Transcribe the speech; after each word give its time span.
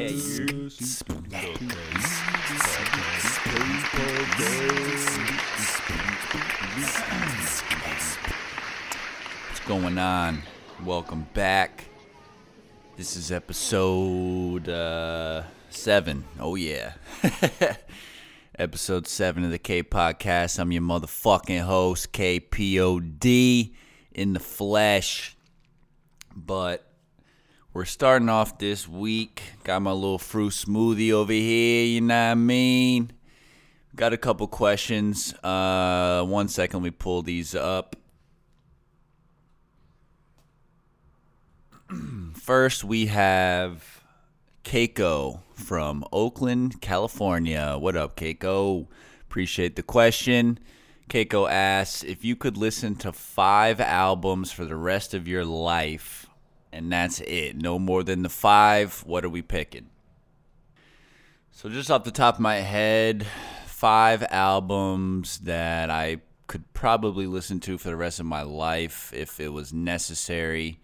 What's 0.00 1.02
going 9.66 9.98
on? 9.98 10.42
Welcome 10.86 11.26
back. 11.34 11.84
This 12.96 13.14
is 13.14 13.30
episode 13.30 14.70
uh, 14.70 15.42
seven. 15.68 16.24
Oh 16.38 16.54
yeah, 16.54 16.94
episode 18.58 19.06
seven 19.06 19.44
of 19.44 19.50
the 19.50 19.58
K 19.58 19.82
Podcast. 19.82 20.58
I'm 20.58 20.72
your 20.72 20.80
motherfucking 20.80 21.60
host, 21.60 22.14
KPOD, 22.14 23.74
in 24.12 24.32
the 24.32 24.40
flesh. 24.40 25.36
But 26.34 26.89
we're 27.72 27.84
starting 27.84 28.28
off 28.28 28.58
this 28.58 28.88
week. 28.88 29.42
Got 29.62 29.82
my 29.82 29.92
little 29.92 30.18
fruit 30.18 30.52
smoothie 30.52 31.12
over 31.12 31.32
here. 31.32 31.84
You 31.84 32.00
know 32.00 32.14
what 32.14 32.32
I 32.32 32.34
mean? 32.34 33.12
Got 33.94 34.12
a 34.12 34.16
couple 34.16 34.48
questions. 34.48 35.34
Uh, 35.34 36.24
one 36.24 36.48
second, 36.48 36.82
me 36.82 36.90
pull 36.90 37.22
these 37.22 37.54
up. 37.54 37.96
First, 42.34 42.82
we 42.82 43.06
have 43.06 44.02
Keiko 44.64 45.40
from 45.54 46.04
Oakland, 46.12 46.80
California. 46.80 47.76
What 47.78 47.96
up, 47.96 48.16
Keiko? 48.16 48.88
Appreciate 49.22 49.76
the 49.76 49.82
question. 49.82 50.58
Keiko 51.08 51.50
asks 51.50 52.04
if 52.04 52.24
you 52.24 52.36
could 52.36 52.56
listen 52.56 52.94
to 52.96 53.12
five 53.12 53.80
albums 53.80 54.52
for 54.52 54.64
the 54.64 54.76
rest 54.76 55.14
of 55.14 55.26
your 55.26 55.44
life, 55.44 56.19
and 56.72 56.92
that's 56.92 57.20
it. 57.20 57.56
No 57.56 57.78
more 57.78 58.02
than 58.02 58.22
the 58.22 58.28
five. 58.28 59.02
What 59.06 59.24
are 59.24 59.28
we 59.28 59.42
picking? 59.42 59.90
So, 61.50 61.68
just 61.68 61.90
off 61.90 62.04
the 62.04 62.10
top 62.10 62.36
of 62.36 62.40
my 62.40 62.56
head, 62.56 63.26
five 63.66 64.24
albums 64.30 65.38
that 65.40 65.90
I 65.90 66.18
could 66.46 66.72
probably 66.72 67.26
listen 67.26 67.60
to 67.60 67.78
for 67.78 67.88
the 67.88 67.96
rest 67.96 68.18
of 68.18 68.26
my 68.26 68.42
life 68.42 69.12
if 69.14 69.38
it 69.40 69.52
was 69.52 69.72
necessary. 69.72 70.80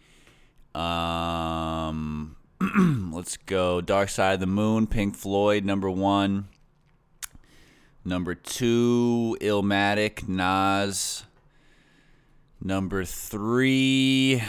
Um, 0.74 2.36
let's 3.12 3.36
go. 3.36 3.80
Dark 3.80 4.08
Side 4.08 4.34
of 4.34 4.40
the 4.40 4.46
Moon, 4.46 4.86
Pink 4.86 5.16
Floyd, 5.16 5.64
number 5.64 5.90
one. 5.90 6.48
Number 8.04 8.34
two, 8.34 9.36
Illmatic, 9.40 10.28
Nas. 10.28 11.24
Number 12.62 13.04
three, 13.04 14.42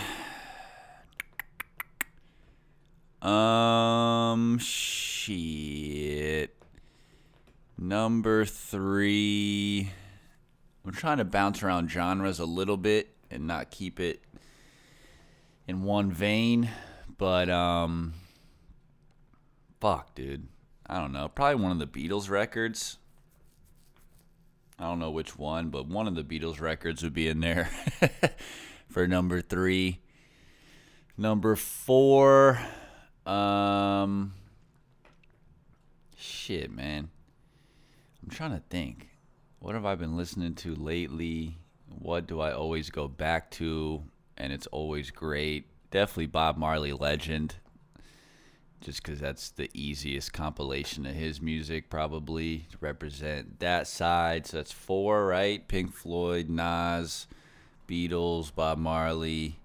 um, 3.27 4.57
shit. 4.59 6.55
Number 7.77 8.45
three, 8.45 9.91
I'm 10.85 10.93
trying 10.93 11.17
to 11.17 11.25
bounce 11.25 11.61
around 11.61 11.91
genres 11.91 12.39
a 12.39 12.45
little 12.45 12.77
bit 12.77 13.13
and 13.29 13.45
not 13.45 13.69
keep 13.69 13.99
it 13.99 14.23
in 15.67 15.83
one 15.83 16.11
vein, 16.11 16.69
but 17.17 17.49
um, 17.49 18.13
fuck, 19.79 20.15
dude, 20.15 20.47
I 20.87 20.99
don't 20.99 21.11
know. 21.11 21.27
Probably 21.27 21.61
one 21.61 21.73
of 21.73 21.79
the 21.79 21.87
Beatles 21.87 22.29
records. 22.29 22.97
I 24.79 24.85
don't 24.85 24.99
know 24.99 25.11
which 25.11 25.37
one, 25.37 25.69
but 25.69 25.87
one 25.87 26.07
of 26.07 26.15
the 26.15 26.23
Beatles 26.23 26.61
records 26.61 27.03
would 27.03 27.13
be 27.13 27.27
in 27.27 27.41
there 27.41 27.69
for 28.89 29.07
number 29.07 29.41
three. 29.41 29.99
Number 31.17 31.55
four, 31.55 32.59
um, 33.27 34.33
shit, 36.15 36.71
man. 36.71 37.09
I'm 38.23 38.29
trying 38.29 38.51
to 38.51 38.63
think. 38.69 39.09
What 39.59 39.75
have 39.75 39.85
I 39.85 39.95
been 39.95 40.15
listening 40.15 40.55
to 40.55 40.75
lately? 40.75 41.57
What 41.99 42.27
do 42.27 42.39
I 42.39 42.51
always 42.51 42.89
go 42.89 43.07
back 43.07 43.51
to? 43.51 44.03
And 44.37 44.53
it's 44.53 44.67
always 44.67 45.11
great. 45.11 45.65
Definitely 45.91 46.27
Bob 46.27 46.57
Marley 46.57 46.93
Legend. 46.93 47.55
Just 48.81 49.01
because 49.01 49.19
that's 49.19 49.49
the 49.49 49.69
easiest 49.73 50.33
compilation 50.33 51.07
of 51.07 51.15
his 51.15 51.41
music, 51.41 51.89
probably 51.89 52.67
to 52.71 52.77
represent 52.79 53.59
that 53.59 53.87
side. 53.87 54.45
So 54.45 54.57
that's 54.57 54.71
four, 54.71 55.25
right? 55.25 55.67
Pink 55.67 55.91
Floyd, 55.93 56.47
Nas, 56.47 57.25
Beatles, 57.87 58.53
Bob 58.53 58.77
Marley. 58.77 59.57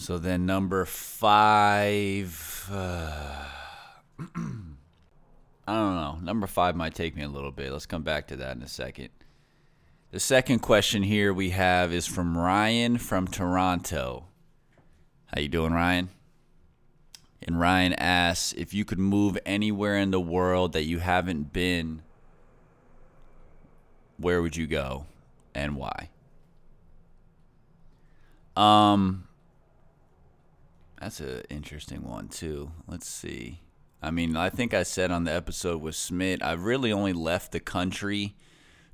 So 0.00 0.16
then 0.16 0.46
number 0.46 0.84
five. 0.84 2.68
Uh, 2.72 3.44
I 4.20 5.74
don't 5.74 5.96
know. 5.96 6.18
Number 6.22 6.46
five 6.46 6.76
might 6.76 6.94
take 6.94 7.16
me 7.16 7.24
a 7.24 7.28
little 7.28 7.50
bit. 7.50 7.72
Let's 7.72 7.84
come 7.84 8.04
back 8.04 8.28
to 8.28 8.36
that 8.36 8.56
in 8.56 8.62
a 8.62 8.68
second. 8.68 9.08
The 10.12 10.20
second 10.20 10.60
question 10.60 11.02
here 11.02 11.34
we 11.34 11.50
have 11.50 11.92
is 11.92 12.06
from 12.06 12.38
Ryan 12.38 12.96
from 12.96 13.26
Toronto. 13.26 14.26
How 15.26 15.40
you 15.40 15.48
doing, 15.48 15.72
Ryan? 15.72 16.10
And 17.42 17.58
Ryan 17.58 17.92
asks 17.94 18.52
if 18.52 18.72
you 18.72 18.84
could 18.84 19.00
move 19.00 19.36
anywhere 19.44 19.96
in 19.96 20.12
the 20.12 20.20
world 20.20 20.74
that 20.74 20.84
you 20.84 21.00
haven't 21.00 21.52
been, 21.52 22.02
where 24.16 24.40
would 24.40 24.56
you 24.56 24.68
go 24.68 25.06
and 25.56 25.74
why? 25.74 26.10
Um 28.56 29.27
that's 31.00 31.20
an 31.20 31.42
interesting 31.50 32.02
one 32.08 32.28
too. 32.28 32.72
Let's 32.86 33.08
see. 33.08 33.60
I 34.02 34.10
mean, 34.10 34.36
I 34.36 34.48
think 34.50 34.74
I 34.74 34.84
said 34.84 35.10
on 35.10 35.24
the 35.24 35.32
episode 35.32 35.82
with 35.82 35.96
Smith, 35.96 36.42
I've 36.42 36.64
really 36.64 36.92
only 36.92 37.12
left 37.12 37.52
the 37.52 37.60
country 37.60 38.36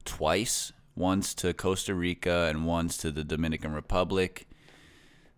twice 0.04 0.72
once 0.96 1.34
to 1.34 1.52
Costa 1.52 1.94
Rica 1.94 2.46
and 2.48 2.66
once 2.66 2.96
to 2.98 3.10
the 3.10 3.24
Dominican 3.24 3.72
Republic. 3.72 4.46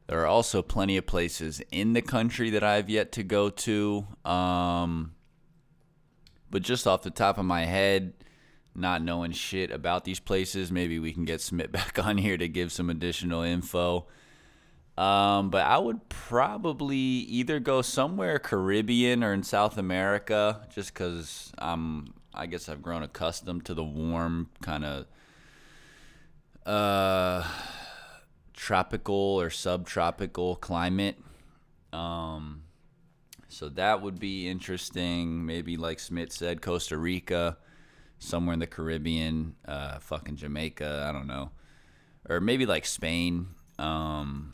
There 0.06 0.20
are 0.20 0.26
also 0.26 0.62
plenty 0.62 0.96
of 0.96 1.06
places 1.06 1.60
in 1.72 1.94
the 1.94 2.02
country 2.02 2.50
that 2.50 2.62
I've 2.62 2.88
yet 2.88 3.10
to 3.12 3.24
go 3.24 3.50
to. 3.50 4.06
Um, 4.24 5.14
but 6.50 6.62
just 6.62 6.86
off 6.86 7.02
the 7.02 7.10
top 7.10 7.38
of 7.38 7.44
my 7.44 7.64
head, 7.64 8.12
not 8.74 9.02
knowing 9.02 9.32
shit 9.32 9.72
about 9.72 10.04
these 10.04 10.20
places, 10.20 10.70
maybe 10.70 11.00
we 11.00 11.12
can 11.12 11.24
get 11.24 11.40
Smith 11.40 11.72
back 11.72 11.98
on 11.98 12.18
here 12.18 12.36
to 12.36 12.48
give 12.48 12.70
some 12.70 12.88
additional 12.88 13.42
info. 13.42 14.06
Um, 14.96 15.50
but 15.50 15.66
I 15.66 15.76
would 15.76 16.08
probably 16.08 16.96
either 16.96 17.60
go 17.60 17.82
somewhere 17.82 18.38
Caribbean 18.38 19.22
or 19.22 19.34
in 19.34 19.42
South 19.42 19.76
America, 19.78 20.66
just 20.74 20.94
because 20.94 21.52
I'm. 21.58 22.14
I 22.38 22.44
guess 22.44 22.68
I've 22.68 22.82
grown 22.82 23.02
accustomed 23.02 23.64
to 23.64 23.72
the 23.72 23.82
warm 23.82 24.50
kind 24.60 24.84
of 24.84 25.06
uh, 26.66 27.48
tropical 28.52 29.14
or 29.14 29.48
subtropical 29.48 30.56
climate. 30.56 31.16
Um, 31.94 32.62
so 33.48 33.70
that 33.70 34.02
would 34.02 34.18
be 34.18 34.48
interesting. 34.48 35.46
Maybe 35.46 35.78
like 35.78 35.98
Smith 35.98 36.30
said, 36.30 36.60
Costa 36.60 36.98
Rica, 36.98 37.56
somewhere 38.18 38.52
in 38.52 38.60
the 38.60 38.66
Caribbean, 38.66 39.54
uh, 39.66 39.98
fucking 40.00 40.36
Jamaica. 40.36 41.06
I 41.08 41.12
don't 41.12 41.26
know, 41.26 41.52
or 42.28 42.40
maybe 42.40 42.66
like 42.66 42.84
Spain. 42.84 43.46
Um, 43.78 44.52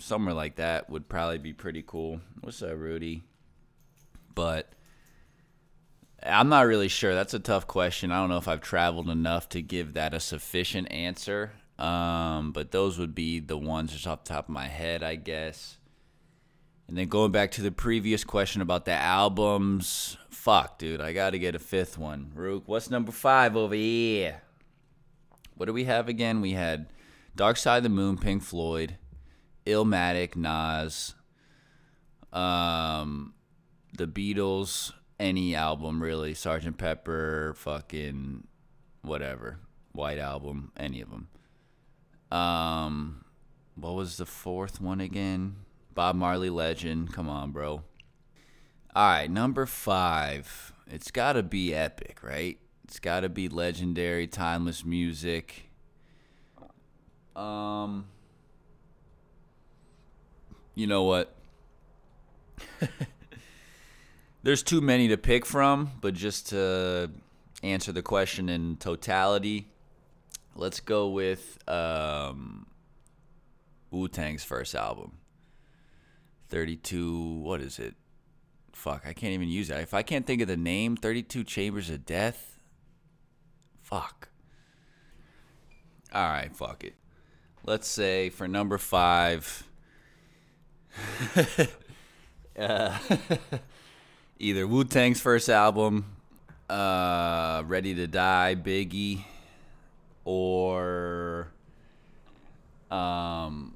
somewhere 0.00 0.34
like 0.34 0.56
that 0.56 0.90
would 0.90 1.08
probably 1.08 1.38
be 1.38 1.52
pretty 1.52 1.82
cool. 1.86 2.20
What's 2.40 2.62
up, 2.62 2.76
Rudy? 2.76 3.22
But 4.34 4.72
I'm 6.22 6.48
not 6.48 6.66
really 6.66 6.88
sure. 6.88 7.14
That's 7.14 7.34
a 7.34 7.38
tough 7.38 7.66
question. 7.66 8.12
I 8.12 8.20
don't 8.20 8.28
know 8.28 8.38
if 8.38 8.48
I've 8.48 8.60
traveled 8.60 9.08
enough 9.08 9.48
to 9.50 9.62
give 9.62 9.94
that 9.94 10.14
a 10.14 10.20
sufficient 10.20 10.90
answer. 10.90 11.52
Um, 11.78 12.52
but 12.52 12.70
those 12.70 12.98
would 12.98 13.14
be 13.14 13.40
the 13.40 13.58
ones 13.58 13.92
just 13.92 14.06
off 14.06 14.24
the 14.24 14.34
top 14.34 14.48
of 14.48 14.54
my 14.54 14.68
head, 14.68 15.02
I 15.02 15.16
guess. 15.16 15.78
And 16.86 16.96
then 16.96 17.08
going 17.08 17.32
back 17.32 17.50
to 17.52 17.62
the 17.62 17.72
previous 17.72 18.22
question 18.22 18.60
about 18.60 18.84
the 18.84 18.92
albums, 18.92 20.16
fuck, 20.28 20.78
dude, 20.78 21.00
I 21.00 21.12
got 21.12 21.30
to 21.30 21.38
get 21.38 21.54
a 21.54 21.58
fifth 21.58 21.96
one. 21.96 22.32
Rook, 22.34 22.64
what's 22.66 22.90
number 22.90 23.12
five 23.12 23.56
over 23.56 23.74
here? 23.74 24.42
What 25.56 25.66
do 25.66 25.72
we 25.72 25.84
have 25.84 26.08
again? 26.08 26.40
We 26.40 26.52
had 26.52 26.86
Dark 27.34 27.56
Side 27.56 27.78
of 27.78 27.82
the 27.82 27.88
Moon, 27.88 28.18
Pink 28.18 28.42
Floyd, 28.42 28.96
Illmatic, 29.66 30.36
Nas, 30.36 31.14
um, 32.32 33.34
the 33.96 34.06
Beatles, 34.06 34.92
any 35.20 35.54
album 35.54 36.02
really, 36.02 36.34
Sergeant 36.34 36.78
Pepper, 36.78 37.54
fucking 37.56 38.46
whatever, 39.02 39.58
White 39.92 40.18
Album, 40.18 40.72
any 40.76 41.00
of 41.00 41.10
them. 41.10 41.28
Um, 42.36 43.24
what 43.74 43.94
was 43.94 44.16
the 44.16 44.26
fourth 44.26 44.80
one 44.80 45.00
again? 45.00 45.56
Bob 45.94 46.16
Marley 46.16 46.50
Legend. 46.50 47.12
Come 47.12 47.28
on, 47.28 47.52
bro. 47.52 47.82
All 48.94 49.08
right, 49.08 49.30
number 49.30 49.66
five. 49.66 50.72
It's 50.86 51.10
got 51.10 51.34
to 51.34 51.42
be 51.42 51.74
epic, 51.74 52.22
right? 52.22 52.58
It's 52.84 52.98
got 52.98 53.20
to 53.20 53.28
be 53.28 53.48
legendary, 53.48 54.26
timeless 54.26 54.84
music. 54.84 55.70
Um, 57.34 58.06
you 60.74 60.86
know 60.86 61.04
what? 61.04 61.34
There's 64.42 64.62
too 64.62 64.80
many 64.80 65.08
to 65.08 65.16
pick 65.16 65.46
from, 65.46 65.90
but 66.00 66.14
just 66.14 66.48
to 66.48 67.10
answer 67.62 67.92
the 67.92 68.02
question 68.02 68.48
in 68.48 68.76
totality, 68.76 69.68
let's 70.56 70.80
go 70.80 71.08
with 71.08 71.58
um, 71.68 72.66
Wu 73.90 74.08
Tang's 74.08 74.42
first 74.42 74.74
album. 74.74 75.12
32, 76.48 77.38
what 77.38 77.60
is 77.60 77.78
it? 77.78 77.94
Fuck, 78.72 79.02
I 79.06 79.12
can't 79.12 79.32
even 79.32 79.48
use 79.48 79.68
that. 79.68 79.80
If 79.80 79.94
I 79.94 80.02
can't 80.02 80.26
think 80.26 80.42
of 80.42 80.48
the 80.48 80.56
name, 80.56 80.96
32 80.96 81.44
Chambers 81.44 81.88
of 81.88 82.04
Death? 82.04 82.58
Fuck. 83.80 84.28
All 86.12 86.28
right, 86.28 86.54
fuck 86.54 86.84
it. 86.84 86.94
Let's 87.64 87.86
say 87.86 88.28
for 88.28 88.48
number 88.48 88.76
five, 88.76 89.68
uh, 92.58 92.98
either 94.38 94.66
Wu 94.66 94.84
Tang's 94.84 95.20
first 95.20 95.48
album, 95.48 96.04
uh, 96.68 97.62
Ready 97.66 97.94
to 97.94 98.06
Die, 98.06 98.56
Biggie, 98.56 99.24
or 100.24 101.48
um, 102.90 103.74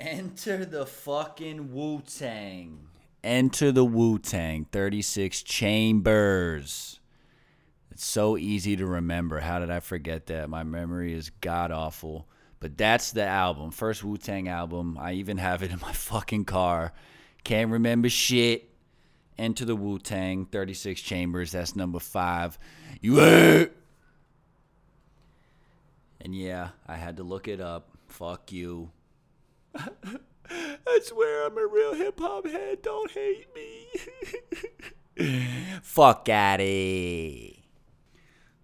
Enter 0.00 0.64
the 0.64 0.86
fucking 0.86 1.74
Wu 1.74 2.02
Tang. 2.02 2.86
Enter 3.24 3.72
the 3.72 3.84
Wu 3.84 4.18
Tang, 4.18 4.66
36 4.70 5.42
Chambers. 5.42 7.00
It's 7.90 8.06
so 8.06 8.36
easy 8.36 8.76
to 8.76 8.86
remember. 8.86 9.40
How 9.40 9.58
did 9.58 9.70
I 9.70 9.80
forget 9.80 10.26
that? 10.26 10.48
My 10.48 10.62
memory 10.62 11.14
is 11.14 11.30
god 11.40 11.72
awful. 11.72 12.28
But 12.60 12.76
that's 12.76 13.12
the 13.12 13.24
album, 13.24 13.70
first 13.70 14.02
Wu 14.02 14.16
Tang 14.16 14.48
album. 14.48 14.98
I 15.00 15.12
even 15.14 15.38
have 15.38 15.62
it 15.62 15.70
in 15.70 15.78
my 15.80 15.92
fucking 15.92 16.44
car. 16.44 16.92
Can't 17.44 17.70
remember 17.70 18.08
shit. 18.08 18.70
Enter 19.38 19.64
the 19.64 19.76
Wu 19.76 19.98
Tang, 20.00 20.46
36 20.46 21.00
Chambers. 21.00 21.52
That's 21.52 21.76
number 21.76 22.00
five. 22.00 22.58
You 23.00 23.16
heard? 23.16 23.70
And 26.20 26.34
yeah, 26.34 26.70
I 26.86 26.96
had 26.96 27.18
to 27.18 27.22
look 27.22 27.46
it 27.46 27.60
up. 27.60 27.90
Fuck 28.08 28.50
you. 28.50 28.90
I 29.76 31.00
swear 31.02 31.46
I'm 31.46 31.56
a 31.56 31.66
real 31.66 31.94
hip 31.94 32.18
hop 32.18 32.46
head. 32.46 32.82
Don't 32.82 33.10
hate 33.10 33.46
me. 33.54 33.86
Fuck 35.82 36.28
it. 36.28 37.56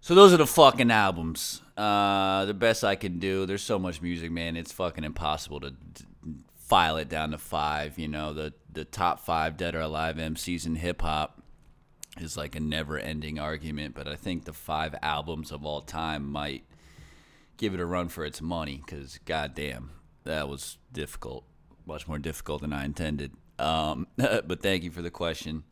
So 0.01 0.13
those 0.15 0.33
are 0.33 0.37
the 0.37 0.47
fucking 0.47 0.91
albums. 0.91 1.61
Uh, 1.77 2.45
the 2.45 2.53
best 2.53 2.83
I 2.83 2.95
can 2.95 3.19
do. 3.19 3.45
There's 3.45 3.61
so 3.61 3.77
much 3.77 4.01
music, 4.01 4.31
man. 4.31 4.55
It's 4.55 4.71
fucking 4.71 5.03
impossible 5.03 5.59
to 5.59 5.71
d- 5.71 6.05
file 6.57 6.97
it 6.97 7.09
down 7.09 7.31
to 7.31 7.37
five. 7.37 7.99
You 7.99 8.07
know, 8.07 8.33
the 8.33 8.53
the 8.71 8.85
top 8.85 9.19
five 9.19 9.57
dead 9.57 9.75
or 9.75 9.81
alive 9.81 10.15
MCs 10.15 10.65
in 10.65 10.75
hip 10.75 11.01
hop 11.01 11.41
is 12.19 12.37
like 12.37 12.55
a 12.55 12.61
never-ending 12.61 13.39
argument. 13.39 13.93
But 13.93 14.07
I 14.07 14.15
think 14.15 14.45
the 14.45 14.53
five 14.53 14.95
albums 15.01 15.51
of 15.51 15.65
all 15.65 15.81
time 15.81 16.31
might 16.31 16.63
give 17.57 17.73
it 17.73 17.79
a 17.79 17.85
run 17.85 18.07
for 18.07 18.23
its 18.25 18.41
money. 18.41 18.81
Cause 18.87 19.19
goddamn, 19.25 19.91
that 20.23 20.47
was 20.47 20.77
difficult. 20.93 21.43
Much 21.85 22.07
more 22.07 22.19
difficult 22.19 22.61
than 22.61 22.71
I 22.73 22.85
intended. 22.85 23.33
Um, 23.59 24.07
but 24.17 24.61
thank 24.61 24.83
you 24.83 24.91
for 24.91 25.01
the 25.01 25.11
question. 25.11 25.63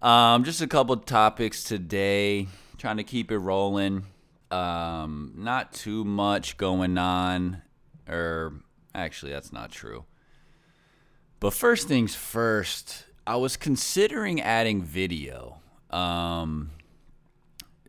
Um, 0.00 0.44
just 0.44 0.60
a 0.60 0.66
couple 0.66 0.96
topics 0.98 1.64
today. 1.64 2.46
Trying 2.76 2.98
to 2.98 3.04
keep 3.04 3.32
it 3.32 3.38
rolling. 3.38 4.04
Um, 4.50 5.32
not 5.36 5.72
too 5.72 6.04
much 6.04 6.56
going 6.56 6.96
on, 6.98 7.62
or 8.08 8.54
actually, 8.94 9.32
that's 9.32 9.52
not 9.52 9.70
true. 9.70 10.04
But 11.40 11.52
first 11.52 11.86
things 11.86 12.14
first, 12.14 13.04
I 13.26 13.36
was 13.36 13.56
considering 13.56 14.40
adding 14.40 14.82
video. 14.82 15.60
Um, 15.90 16.70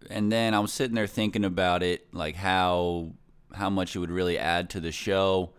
and 0.09 0.31
then 0.31 0.53
I 0.53 0.59
was 0.59 0.71
sitting 0.73 0.95
there 0.95 1.07
thinking 1.07 1.45
about 1.45 1.83
it, 1.83 2.13
like 2.13 2.35
how 2.35 3.13
how 3.53 3.69
much 3.69 3.95
it 3.95 3.99
would 3.99 4.11
really 4.11 4.37
add 4.37 4.69
to 4.69 4.79
the 4.79 4.91
show 4.91 5.53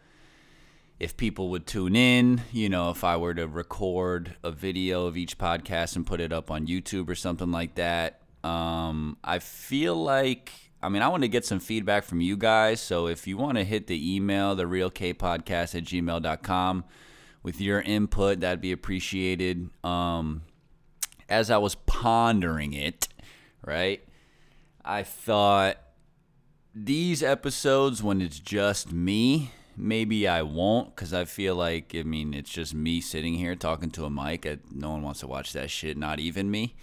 if 1.01 1.17
people 1.17 1.49
would 1.49 1.67
tune 1.67 1.97
in, 1.97 2.43
you 2.53 2.69
know, 2.69 2.91
if 2.91 3.03
I 3.03 3.17
were 3.17 3.35
to 3.35 3.49
record 3.49 4.37
a 4.45 4.51
video 4.51 5.07
of 5.07 5.17
each 5.17 5.39
podcast 5.39 5.97
and 5.97 6.07
put 6.07 6.21
it 6.21 6.33
up 6.33 6.51
on 6.51 6.67
YouTube 6.67 7.09
or 7.09 7.15
something 7.15 7.51
like 7.51 7.75
that. 7.77 8.21
Um, 8.45 9.17
I 9.25 9.39
feel 9.39 9.97
like, 9.97 10.53
I 10.83 10.89
mean, 10.89 11.03
I 11.03 11.09
want 11.09 11.23
to 11.23 11.29
get 11.29 11.45
some 11.45 11.61
feedback 11.61 12.05
from 12.05 12.21
you 12.21 12.37
guys. 12.37 12.81
So 12.81 13.07
if 13.07 13.27
you 13.27 13.37
want 13.37 13.59
to 13.59 13.65
hit 13.65 13.87
the 13.87 14.15
email, 14.17 14.55
the 14.55 14.65
realkpodcast 14.65 15.75
at 15.75 15.85
gmail.com 15.85 16.85
with 17.43 17.61
your 17.61 17.81
input, 17.81 18.41
that'd 18.41 18.61
be 18.61 18.73
appreciated. 18.73 19.69
Um, 19.85 20.43
as 21.29 21.51
I 21.51 21.59
was 21.59 21.75
pondering 21.75 22.73
it, 22.73 23.09
right, 23.65 24.03
I 24.85 25.03
thought 25.03 25.77
these 26.75 27.23
episodes, 27.23 28.03
when 28.03 28.23
it's 28.23 28.39
just 28.39 28.93
me, 28.93 29.51
maybe 29.77 30.27
I 30.27 30.43
won't 30.43 30.95
because 30.95 31.13
I 31.13 31.25
feel 31.25 31.55
like, 31.55 31.95
I 31.95 32.03
mean, 32.03 32.33
it's 32.33 32.51
just 32.51 32.75
me 32.75 33.01
sitting 33.01 33.35
here 33.35 33.55
talking 33.55 33.91
to 33.93 34.05
a 34.05 34.11
mic. 34.11 34.47
I, 34.47 34.59
no 34.71 34.91
one 34.91 35.03
wants 35.03 35.21
to 35.21 35.27
watch 35.27 35.53
that 35.53 35.71
shit, 35.71 35.97
not 35.97 36.21
even 36.21 36.51
me. 36.51 36.75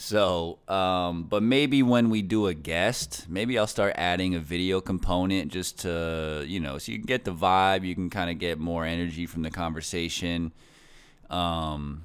So, 0.00 0.58
um, 0.66 1.24
but 1.24 1.42
maybe 1.42 1.82
when 1.82 2.08
we 2.08 2.22
do 2.22 2.46
a 2.46 2.54
guest, 2.54 3.26
maybe 3.28 3.58
I'll 3.58 3.66
start 3.66 3.92
adding 3.96 4.34
a 4.34 4.40
video 4.40 4.80
component 4.80 5.52
just 5.52 5.80
to, 5.80 6.42
you 6.48 6.58
know, 6.58 6.78
so 6.78 6.90
you 6.90 6.98
can 6.98 7.06
get 7.06 7.26
the 7.26 7.34
vibe, 7.34 7.84
you 7.84 7.94
can 7.94 8.08
kind 8.08 8.30
of 8.30 8.38
get 8.38 8.58
more 8.58 8.86
energy 8.86 9.26
from 9.26 9.42
the 9.42 9.50
conversation. 9.50 10.52
Um, 11.28 12.04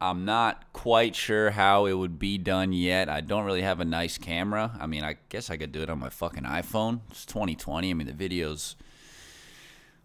I'm 0.00 0.24
not 0.24 0.72
quite 0.72 1.14
sure 1.14 1.50
how 1.50 1.86
it 1.86 1.92
would 1.92 2.18
be 2.18 2.38
done 2.38 2.72
yet. 2.72 3.08
I 3.08 3.20
don't 3.20 3.44
really 3.44 3.62
have 3.62 3.78
a 3.78 3.84
nice 3.84 4.18
camera. 4.18 4.76
I 4.80 4.88
mean, 4.88 5.04
I 5.04 5.14
guess 5.28 5.48
I 5.48 5.56
could 5.56 5.70
do 5.70 5.82
it 5.82 5.90
on 5.90 6.00
my 6.00 6.10
fucking 6.10 6.42
iPhone. 6.42 7.02
It's 7.12 7.24
2020. 7.24 7.88
I 7.88 7.94
mean, 7.94 8.08
the 8.08 8.12
video's 8.12 8.74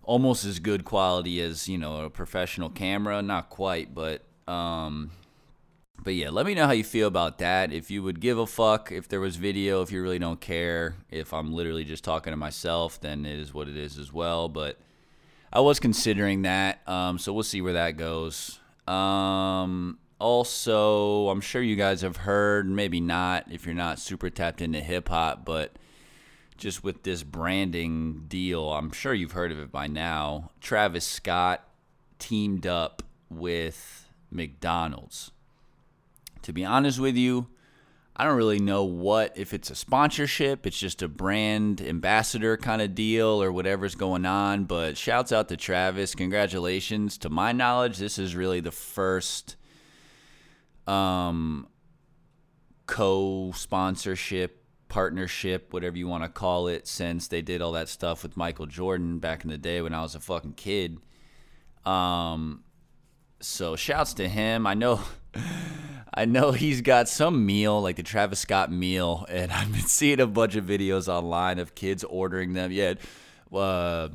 almost 0.04 0.46
as 0.46 0.60
good 0.60 0.86
quality 0.86 1.42
as 1.42 1.68
you 1.68 1.80
know 1.80 2.06
a 2.06 2.12
professional 2.12 2.70
camera. 2.70 3.24
Not 3.24 3.50
quite, 3.50 3.96
but 3.96 4.22
um, 4.48 5.10
but 6.04 6.14
yeah. 6.14 6.30
Let 6.30 6.46
me 6.46 6.54
know 6.54 6.66
how 6.66 6.72
you 6.72 6.84
feel 6.84 7.08
about 7.08 7.40
that. 7.40 7.74
If 7.74 7.90
you 7.90 8.04
would 8.04 8.20
give 8.20 8.38
a 8.38 8.46
fuck 8.46 8.92
if 8.92 9.08
there 9.08 9.20
was 9.20 9.36
video. 9.36 9.82
If 9.82 9.92
you 9.92 10.02
really 10.02 10.20
don't 10.20 10.42
care. 10.42 10.96
If 11.10 11.34
I'm 11.34 11.54
literally 11.54 11.84
just 11.84 12.04
talking 12.04 12.32
to 12.32 12.38
myself, 12.38 13.00
then 13.00 13.26
it 13.26 13.40
is 13.40 13.54
what 13.54 13.68
it 13.68 13.78
is 13.78 13.98
as 13.98 14.14
well. 14.14 14.50
But 14.50 14.78
I 15.52 15.62
was 15.62 15.80
considering 15.80 16.44
that. 16.44 16.88
Um, 16.88 17.18
so 17.18 17.34
we'll 17.34 17.44
see 17.44 17.62
where 17.62 17.74
that 17.74 17.98
goes. 17.98 18.60
Um, 18.88 19.98
also, 20.20 21.30
I'm 21.30 21.42
sure 21.42 21.62
you 21.62 21.76
guys 21.76 22.02
have 22.02 22.18
heard, 22.18 22.70
maybe 22.70 23.02
not 23.02 23.46
if 23.52 23.66
you're 23.66 23.76
not 23.76 24.00
super 24.00 24.30
tapped 24.30 24.62
into 24.62 24.82
hip 24.82 25.10
hop, 25.10 25.44
but 25.44 25.78
just 26.58 26.84
with 26.84 27.04
this 27.04 27.24
branding 27.24 28.26
deal, 28.28 28.72
I'm 28.74 28.92
sure 28.92 29.14
you've 29.14 29.34
heard 29.34 29.52
of 29.52 29.60
it 29.60 29.72
by 29.72 29.88
now. 29.88 30.52
Travis 30.62 31.06
Scott 31.06 31.68
teamed 32.20 32.66
up 32.66 33.04
with 33.30 34.10
McDonald's. 34.32 35.32
To 36.46 36.54
be 36.54 36.64
honest 36.64 37.00
with 37.00 37.16
you, 37.16 37.48
I 38.16 38.24
don't 38.24 38.38
really 38.38 38.60
know 38.60 38.84
what 38.84 39.36
if 39.36 39.52
it's 39.52 39.72
a 39.72 39.76
sponsorship, 39.76 40.66
it's 40.68 40.78
just 40.78 41.02
a 41.02 41.08
brand 41.08 41.82
ambassador 41.82 42.56
kind 42.56 42.82
of 42.82 42.94
deal 42.94 43.42
or 43.42 43.52
whatever's 43.52 43.96
going 43.96 44.26
on, 44.26 44.66
but 44.66 44.96
shouts 44.96 45.32
out 45.32 45.50
to 45.50 45.58
Travis. 45.58 46.14
Congratulations. 46.14 47.18
To 47.20 47.30
my 47.30 47.52
knowledge, 47.52 47.98
this 47.98 48.20
is 48.20 48.36
really 48.36 48.60
the 48.60 48.72
first 48.72 49.56
um 50.88 51.68
co-sponsorship 52.86 54.64
partnership, 54.88 55.74
whatever 55.74 55.98
you 55.98 56.08
want 56.08 56.24
to 56.24 56.30
call 56.30 56.68
it, 56.68 56.88
since 56.88 57.28
they 57.28 57.42
did 57.42 57.60
all 57.60 57.72
that 57.72 57.90
stuff 57.90 58.22
with 58.22 58.38
Michael 58.38 58.68
Jordan 58.68 59.18
back 59.18 59.44
in 59.44 59.50
the 59.50 59.58
day 59.58 59.82
when 59.82 59.96
I 59.96 60.04
was 60.04 60.14
a 60.14 60.20
fucking 60.20 60.54
kid. 60.54 61.00
Um, 61.86 62.64
so 63.42 63.76
shouts 63.76 64.14
to 64.16 64.28
him. 64.28 64.68
I 64.68 64.74
know, 64.74 65.02
I 66.14 66.26
know 66.26 66.52
he's 66.52 66.82
got 66.82 67.10
some 67.10 67.46
meal 67.46 67.82
like 67.82 67.98
the 67.98 68.04
Travis 68.04 68.40
Scott 68.40 68.72
meal, 68.72 69.26
and 69.30 69.52
I've 69.52 69.72
been 69.72 69.82
seeing 69.82 70.20
a 70.20 70.28
bunch 70.28 70.56
of 70.56 70.66
videos 70.66 71.08
online 71.08 71.60
of 71.60 71.76
kids 71.76 72.04
ordering 72.04 72.54
them. 72.54 72.72
Yeah, 72.72 72.94
uh, 73.54 74.10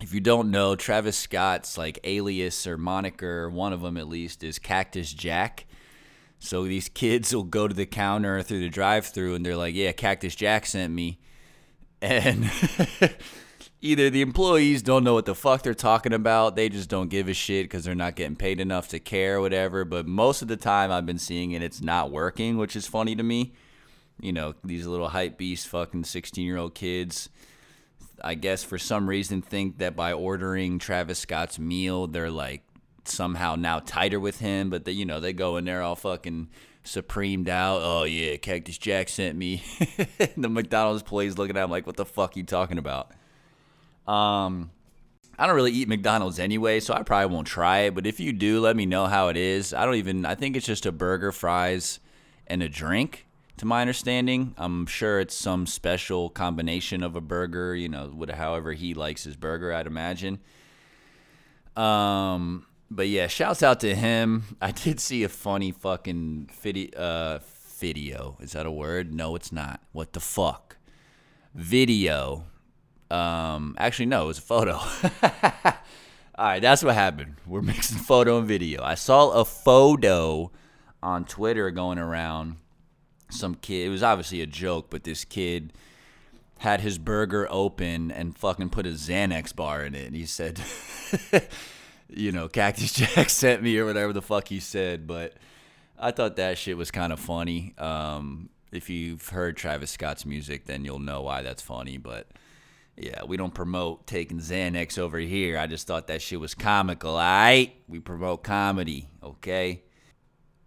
if 0.00 0.14
you 0.14 0.20
don't 0.20 0.50
know, 0.50 0.76
Travis 0.76 1.16
Scott's 1.16 1.76
like 1.76 1.98
alias 2.04 2.66
or 2.66 2.78
moniker, 2.78 3.50
one 3.50 3.72
of 3.72 3.82
them 3.82 3.96
at 3.96 4.08
least, 4.08 4.42
is 4.44 4.58
Cactus 4.58 5.12
Jack. 5.12 5.66
So 6.38 6.64
these 6.64 6.88
kids 6.88 7.34
will 7.34 7.42
go 7.42 7.66
to 7.66 7.74
the 7.74 7.86
counter 7.86 8.42
through 8.42 8.60
the 8.60 8.68
drive-through 8.68 9.34
and 9.34 9.44
they're 9.44 9.56
like, 9.56 9.74
"Yeah, 9.74 9.92
Cactus 9.92 10.34
Jack 10.36 10.66
sent 10.66 10.92
me," 10.92 11.18
and 12.02 12.50
either 13.80 14.10
the 14.10 14.22
employees 14.22 14.82
don't 14.82 15.04
know 15.04 15.14
what 15.14 15.26
the 15.26 15.34
fuck 15.34 15.62
they're 15.62 15.74
talking 15.74 16.12
about, 16.12 16.56
they 16.56 16.68
just 16.68 16.88
don't 16.88 17.08
give 17.08 17.28
a 17.28 17.34
shit 17.34 17.64
because 17.64 17.84
they're 17.84 17.94
not 17.94 18.16
getting 18.16 18.36
paid 18.36 18.60
enough 18.60 18.88
to 18.88 18.98
care 18.98 19.36
or 19.36 19.40
whatever. 19.40 19.84
But 19.84 20.06
most 20.06 20.42
of 20.42 20.48
the 20.48 20.56
time, 20.56 20.90
I've 20.90 21.06
been 21.06 21.18
seeing 21.18 21.52
it, 21.52 21.62
it's 21.62 21.80
not 21.80 22.10
working, 22.10 22.56
which 22.56 22.76
is 22.76 22.86
funny 22.86 23.14
to 23.16 23.22
me. 23.22 23.52
You 24.20 24.32
know, 24.32 24.54
these 24.64 24.86
little 24.86 25.08
hype 25.08 25.38
beast, 25.38 25.68
fucking 25.68 26.04
sixteen-year-old 26.04 26.74
kids 26.74 27.28
I 28.22 28.34
guess 28.34 28.64
for 28.64 28.78
some 28.78 29.08
reason 29.08 29.42
think 29.42 29.78
that 29.78 29.96
by 29.96 30.12
ordering 30.12 30.78
Travis 30.78 31.18
Scott's 31.18 31.58
meal, 31.58 32.06
they're 32.06 32.30
like 32.30 32.62
somehow 33.04 33.54
now 33.54 33.80
tighter 33.80 34.20
with 34.20 34.40
him. 34.40 34.70
But 34.70 34.84
they, 34.84 34.92
you 34.92 35.04
know, 35.04 35.20
they 35.20 35.32
go 35.32 35.56
in 35.56 35.64
there 35.64 35.82
all 35.82 35.96
fucking 35.96 36.48
supremed 36.84 37.48
out. 37.48 37.80
Oh 37.82 38.04
yeah, 38.04 38.36
Cactus 38.36 38.78
Jack 38.78 39.08
sent 39.08 39.36
me. 39.36 39.62
the 40.36 40.48
McDonald's 40.48 41.02
employees 41.02 41.38
looking 41.38 41.56
at 41.56 41.64
him 41.64 41.70
like, 41.70 41.86
"What 41.86 41.96
the 41.96 42.04
fuck 42.04 42.36
you 42.36 42.42
talking 42.42 42.78
about?" 42.78 43.12
Um, 44.08 44.70
I 45.38 45.46
don't 45.46 45.54
really 45.54 45.72
eat 45.72 45.86
McDonald's 45.86 46.40
anyway, 46.40 46.80
so 46.80 46.94
I 46.94 47.02
probably 47.02 47.32
won't 47.32 47.46
try 47.46 47.80
it. 47.80 47.94
But 47.94 48.06
if 48.06 48.18
you 48.18 48.32
do, 48.32 48.60
let 48.60 48.74
me 48.74 48.86
know 48.86 49.06
how 49.06 49.28
it 49.28 49.36
is. 49.36 49.72
I 49.72 49.84
don't 49.84 49.94
even. 49.96 50.24
I 50.26 50.34
think 50.34 50.56
it's 50.56 50.66
just 50.66 50.86
a 50.86 50.92
burger, 50.92 51.30
fries, 51.30 52.00
and 52.46 52.62
a 52.62 52.68
drink 52.68 53.26
to 53.58 53.66
my 53.66 53.80
understanding. 53.80 54.54
I'm 54.56 54.86
sure 54.86 55.20
it's 55.20 55.34
some 55.34 55.66
special 55.66 56.30
combination 56.30 57.02
of 57.02 57.14
a 57.14 57.20
burger, 57.20 57.76
you 57.76 57.88
know, 57.88 58.12
with 58.14 58.30
however 58.30 58.72
he 58.72 58.94
likes 58.94 59.24
his 59.24 59.36
burger, 59.36 59.72
I'd 59.72 59.86
imagine. 59.86 60.40
Um, 61.76 62.66
but 62.90 63.08
yeah, 63.08 63.26
shouts 63.26 63.62
out 63.62 63.80
to 63.80 63.94
him. 63.94 64.56
I 64.60 64.72
did 64.72 64.98
see 64.98 65.22
a 65.22 65.28
funny 65.28 65.70
fucking 65.70 66.50
video. 66.60 66.98
Uh, 66.98 67.38
video 67.78 68.36
is 68.40 68.52
that 68.52 68.66
a 68.66 68.72
word? 68.72 69.14
No, 69.14 69.36
it's 69.36 69.52
not. 69.52 69.80
What 69.92 70.12
the 70.14 70.20
fuck? 70.20 70.78
Video. 71.54 72.44
Um, 73.10 73.74
actually, 73.78 74.06
no, 74.06 74.24
it 74.24 74.26
was 74.26 74.38
a 74.38 74.42
photo. 74.42 74.72
All 76.38 76.44
right, 76.44 76.60
that's 76.60 76.84
what 76.84 76.94
happened. 76.94 77.36
We're 77.46 77.62
mixing 77.62 77.98
photo 77.98 78.38
and 78.38 78.46
video. 78.46 78.82
I 78.82 78.94
saw 78.94 79.30
a 79.30 79.44
photo 79.44 80.52
on 81.02 81.24
Twitter 81.24 81.70
going 81.70 81.98
around 81.98 82.56
some 83.30 83.54
kid. 83.54 83.86
It 83.86 83.90
was 83.90 84.02
obviously 84.02 84.40
a 84.40 84.46
joke, 84.46 84.86
but 84.90 85.04
this 85.04 85.24
kid 85.24 85.72
had 86.58 86.80
his 86.80 86.98
burger 86.98 87.46
open 87.50 88.10
and 88.10 88.36
fucking 88.36 88.70
put 88.70 88.86
a 88.86 88.90
Xanax 88.90 89.54
bar 89.54 89.84
in 89.84 89.94
it. 89.94 90.06
And 90.06 90.16
he 90.16 90.26
said, 90.26 90.60
you 92.08 92.32
know, 92.32 92.48
Cactus 92.48 92.92
Jack 93.14 93.30
sent 93.30 93.62
me 93.62 93.78
or 93.78 93.86
whatever 93.86 94.12
the 94.12 94.22
fuck 94.22 94.48
he 94.48 94.60
said. 94.60 95.06
But 95.06 95.34
I 95.98 96.10
thought 96.10 96.36
that 96.36 96.58
shit 96.58 96.76
was 96.76 96.90
kind 96.90 97.12
of 97.12 97.20
funny. 97.20 97.74
Um, 97.78 98.48
if 98.72 98.90
you've 98.90 99.28
heard 99.28 99.56
Travis 99.56 99.92
Scott's 99.92 100.26
music, 100.26 100.66
then 100.66 100.84
you'll 100.84 100.98
know 100.98 101.22
why 101.22 101.42
that's 101.42 101.62
funny. 101.62 101.96
But 101.96 102.26
yeah, 103.00 103.22
we 103.24 103.36
don't 103.36 103.54
promote 103.54 104.06
taking 104.06 104.40
Xanax 104.40 104.98
over 104.98 105.18
here. 105.18 105.56
I 105.56 105.66
just 105.66 105.86
thought 105.86 106.08
that 106.08 106.20
shit 106.20 106.40
was 106.40 106.54
comical. 106.54 107.12
All 107.12 107.18
right, 107.18 107.72
we 107.86 108.00
promote 108.00 108.42
comedy, 108.42 109.08
okay? 109.22 109.82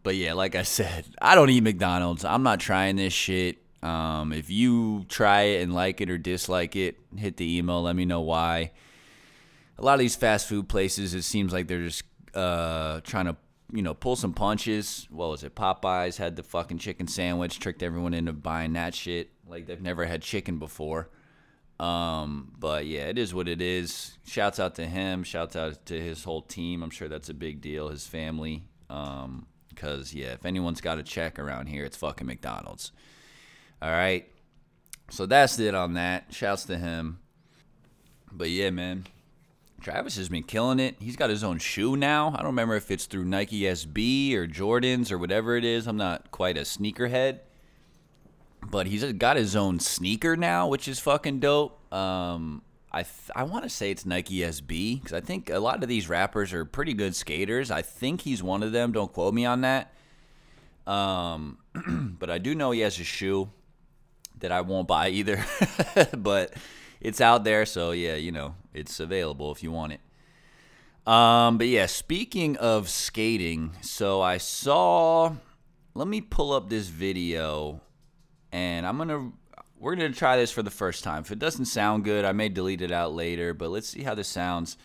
But 0.01 0.15
yeah, 0.15 0.33
like 0.33 0.55
I 0.55 0.63
said, 0.63 1.05
I 1.21 1.35
don't 1.35 1.50
eat 1.50 1.63
McDonald's. 1.63 2.23
I'm 2.23 2.43
not 2.43 2.59
trying 2.59 2.95
this 2.95 3.13
shit. 3.13 3.57
Um, 3.83 4.31
if 4.31 4.50
you 4.50 5.05
try 5.09 5.41
it 5.41 5.63
and 5.63 5.73
like 5.73 6.01
it 6.01 6.09
or 6.09 6.17
dislike 6.17 6.75
it, 6.75 6.97
hit 7.17 7.38
the 7.38 7.57
email. 7.57 7.81
Let 7.81 7.95
me 7.95 8.05
know 8.05 8.21
why. 8.21 8.71
A 9.77 9.81
lot 9.81 9.95
of 9.95 10.00
these 10.00 10.15
fast 10.15 10.47
food 10.47 10.69
places, 10.69 11.13
it 11.13 11.23
seems 11.23 11.51
like 11.51 11.67
they're 11.67 11.83
just 11.83 12.03
uh, 12.33 13.01
trying 13.01 13.25
to, 13.25 13.35
you 13.73 13.81
know, 13.81 13.95
pull 13.95 14.15
some 14.15 14.33
punches. 14.33 15.07
What 15.09 15.29
was 15.29 15.43
it? 15.43 15.55
Popeyes 15.55 16.17
had 16.17 16.35
the 16.35 16.43
fucking 16.43 16.77
chicken 16.77 17.07
sandwich, 17.07 17.59
tricked 17.59 17.81
everyone 17.81 18.13
into 18.13 18.31
buying 18.31 18.73
that 18.73 18.93
shit. 18.93 19.31
Like 19.47 19.65
they've 19.65 19.81
never 19.81 20.05
had 20.05 20.21
chicken 20.21 20.59
before. 20.59 21.09
Um, 21.81 22.51
but 22.59 22.85
yeah, 22.85 23.07
it 23.07 23.17
is 23.17 23.33
what 23.33 23.47
it 23.47 23.59
is. 23.59 24.17
Shouts 24.25 24.59
out 24.59 24.75
to 24.75 24.85
him. 24.85 25.23
Shouts 25.23 25.55
out 25.55 25.83
to 25.88 26.00
his 26.00 26.23
whole 26.23 26.43
team. 26.43 26.83
I'm 26.83 26.91
sure 26.91 27.07
that's 27.07 27.29
a 27.29 27.33
big 27.33 27.59
deal. 27.59 27.89
His 27.89 28.05
family. 28.05 28.63
Um, 28.89 29.47
because, 29.69 30.13
yeah, 30.13 30.33
if 30.33 30.45
anyone's 30.45 30.81
got 30.81 31.00
a 31.00 31.03
check 31.03 31.39
around 31.39 31.67
here, 31.67 31.85
it's 31.85 31.97
fucking 31.97 32.27
McDonald's. 32.27 32.91
All 33.81 33.89
right. 33.89 34.27
So 35.09 35.25
that's 35.25 35.57
it 35.57 35.73
on 35.73 35.93
that. 35.93 36.25
Shouts 36.29 36.65
to 36.65 36.77
him. 36.77 37.19
But 38.31 38.51
yeah, 38.51 38.69
man. 38.69 39.05
Travis 39.81 40.17
has 40.17 40.29
been 40.29 40.43
killing 40.43 40.79
it. 40.79 40.97
He's 41.00 41.15
got 41.15 41.31
his 41.31 41.43
own 41.43 41.57
shoe 41.57 41.97
now. 41.97 42.29
I 42.35 42.38
don't 42.38 42.47
remember 42.47 42.75
if 42.75 42.91
it's 42.91 43.07
through 43.07 43.25
Nike 43.25 43.61
SB 43.61 44.35
or 44.35 44.45
Jordans 44.45 45.11
or 45.11 45.17
whatever 45.17 45.55
it 45.55 45.65
is. 45.65 45.88
I'm 45.88 45.97
not 45.97 46.29
quite 46.29 46.57
a 46.57 46.61
sneakerhead. 46.61 47.39
But 48.70 48.88
he's 48.88 49.03
got 49.13 49.38
his 49.38 49.56
own 49.56 49.80
sneaker 49.80 50.38
now, 50.38 50.68
which 50.68 50.88
is 50.88 51.00
fucking 51.00 51.39
dope. 51.39 51.94
Um, 51.94 52.62
I 52.91 53.03
th- 53.03 53.32
I 53.36 53.44
want 53.44 53.63
to 53.63 53.70
say 53.70 53.89
it's 53.91 54.06
Nike 54.06 54.39
SB 54.39 55.01
because 55.01 55.13
I 55.13 55.22
think 55.22 55.50
a 55.50 55.60
lot 55.60 55.82
of 55.82 55.89
these 55.89 56.10
rappers 56.10 56.53
are 56.53 56.65
pretty 56.65 56.94
good 56.94 57.15
skaters. 57.15 57.72
I 57.72 57.82
think 57.82 58.22
he's 58.22 58.44
one 58.44 58.63
of 58.63 58.72
them. 58.72 58.91
Don't 58.91 59.12
quote 59.12 59.34
me 59.34 59.46
on 59.46 59.62
that. 59.62 59.94
Um, 60.86 61.58
but 62.20 62.30
I 62.30 62.38
do 62.38 62.53
know 62.53 62.72
he 62.72 62.82
has 62.82 63.00
a 63.00 63.03
shoe 63.03 63.50
that 64.39 64.51
I 64.51 64.62
won't 64.62 64.88
buy 64.88 65.10
either. 65.10 65.44
but 66.18 66.53
it's 67.00 67.22
out 67.22 67.44
there, 67.44 67.65
so 67.65 67.91
yeah, 67.91 68.15
you 68.15 68.32
know 68.32 68.56
it's 68.74 69.00
available 69.00 69.51
if 69.51 69.63
you 69.63 69.72
want 69.72 69.94
it. 69.94 70.01
Um, 71.12 71.58
but 71.58 71.68
yeah, 71.68 71.86
speaking 71.86 72.58
of 72.58 72.89
skating, 72.89 73.74
so 73.82 74.22
I 74.22 74.38
saw. 74.38 75.36
Let 75.94 76.08
me 76.08 76.22
pull 76.22 76.53
up 76.53 76.70
this 76.70 76.88
video, 76.88 77.82
and 78.51 78.86
I'm 78.86 78.98
gonna 78.98 79.31
we're 79.81 79.96
to 79.96 80.12
try 80.12 80.38
this 80.38 80.51
for 80.51 80.62
the 80.62 80.70
first 80.70 81.03
time. 81.03 81.24
If 81.24 81.31
it 81.31 81.39
doesn't 81.39 81.65
sound 81.65 82.03
good, 82.03 82.24
I 82.24 82.34
may 82.34 82.50
delete 82.50 82.84
it 82.84 82.91
out 82.91 83.13
later, 83.13 83.53
but 83.55 83.70
let's 83.72 83.89
see 83.89 84.03
how 84.03 84.13
this 84.13 84.27
sounds. 84.27 84.77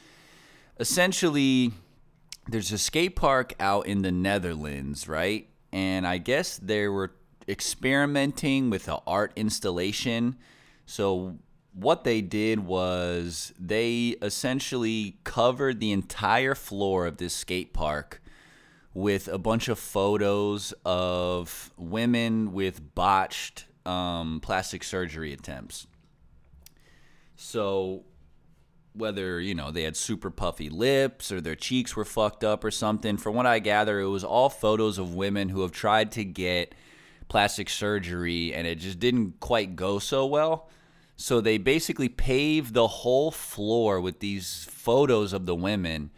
Essentially, 0.81 1.73
there's 2.49 2.73
a 2.73 2.79
skate 2.79 3.15
park 3.15 3.53
out 3.61 3.87
in 3.87 4.01
the 4.01 4.11
Netherlands, 4.11 5.07
right? 5.07 5.49
And 5.71 6.07
I 6.07 6.17
guess 6.17 6.57
they 6.57 6.89
were 6.89 7.13
experimenting 7.47 8.71
with 8.71 8.89
an 8.89 8.99
art 9.07 9.33
installation. 9.37 10.37
So, 10.87 11.37
what 11.75 12.05
they 12.05 12.23
did 12.23 12.61
was 12.61 13.53
they 13.59 14.17
essentially 14.23 15.19
covered 15.25 15.79
the 15.79 15.93
entire 15.93 16.55
floor 16.55 17.07
of 17.07 17.19
this 17.19 17.35
skate 17.35 17.75
park 17.75 18.23
with 18.97 19.29
a 19.29 19.37
bunch 19.37 19.69
of 19.69 19.79
photos 19.79 20.73
of 20.83 21.71
women 21.77 22.51
with 22.55 22.95
botched 22.95 23.67
um, 23.85 24.41
plastic 24.41 24.83
surgery 24.83 25.35
attempts. 25.35 25.87
So 27.37 28.05
whether 28.95 29.39
you 29.39 29.55
know 29.55 29.71
they 29.71 29.83
had 29.83 29.95
super 29.95 30.31
puffy 30.31 30.71
lips 30.71 31.31
or 31.31 31.43
their 31.43 31.55
cheeks 31.55 31.95
were 31.95 32.07
fucked 32.07 32.43
up 32.43 32.65
or 32.65 32.71
something 32.71 33.19
from 33.19 33.35
what 33.35 33.45
i 33.45 33.59
gather 33.59 34.01
it 34.01 34.07
was 34.07 34.25
all 34.25 34.49
photos 34.49 34.97
of 34.97 35.15
women 35.15 35.51
who 35.51 35.61
have 35.61 35.71
tried 35.71 36.11
to 36.11 36.25
get 36.25 36.75
plastic 37.29 37.69
surgery 37.69 38.55
and 38.55 38.67
it 38.67 38.77
just 38.77 38.99
didn't 38.99 39.39
quite 39.39 39.77
go 39.77 39.99
so 39.99 40.25
well 40.25 40.71
so 41.15 41.43
they 41.43 41.59
basically 41.59 42.09
paved 42.09 42.73
the 42.73 42.89
whole 42.89 43.31
floor 43.31 44.01
with 44.01 44.21
these 44.21 44.67
photos 44.71 45.35
of 45.35 45.45
the 45.45 45.55
women 45.55 46.11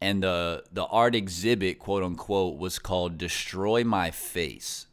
and 0.00 0.22
the 0.22 0.64
the 0.72 0.84
art 0.84 1.14
exhibit 1.14 1.78
quote 1.78 2.02
unquote 2.02 2.58
was 2.58 2.78
called 2.78 3.18
destroy 3.18 3.82
my 3.84 4.10
face 4.10 4.86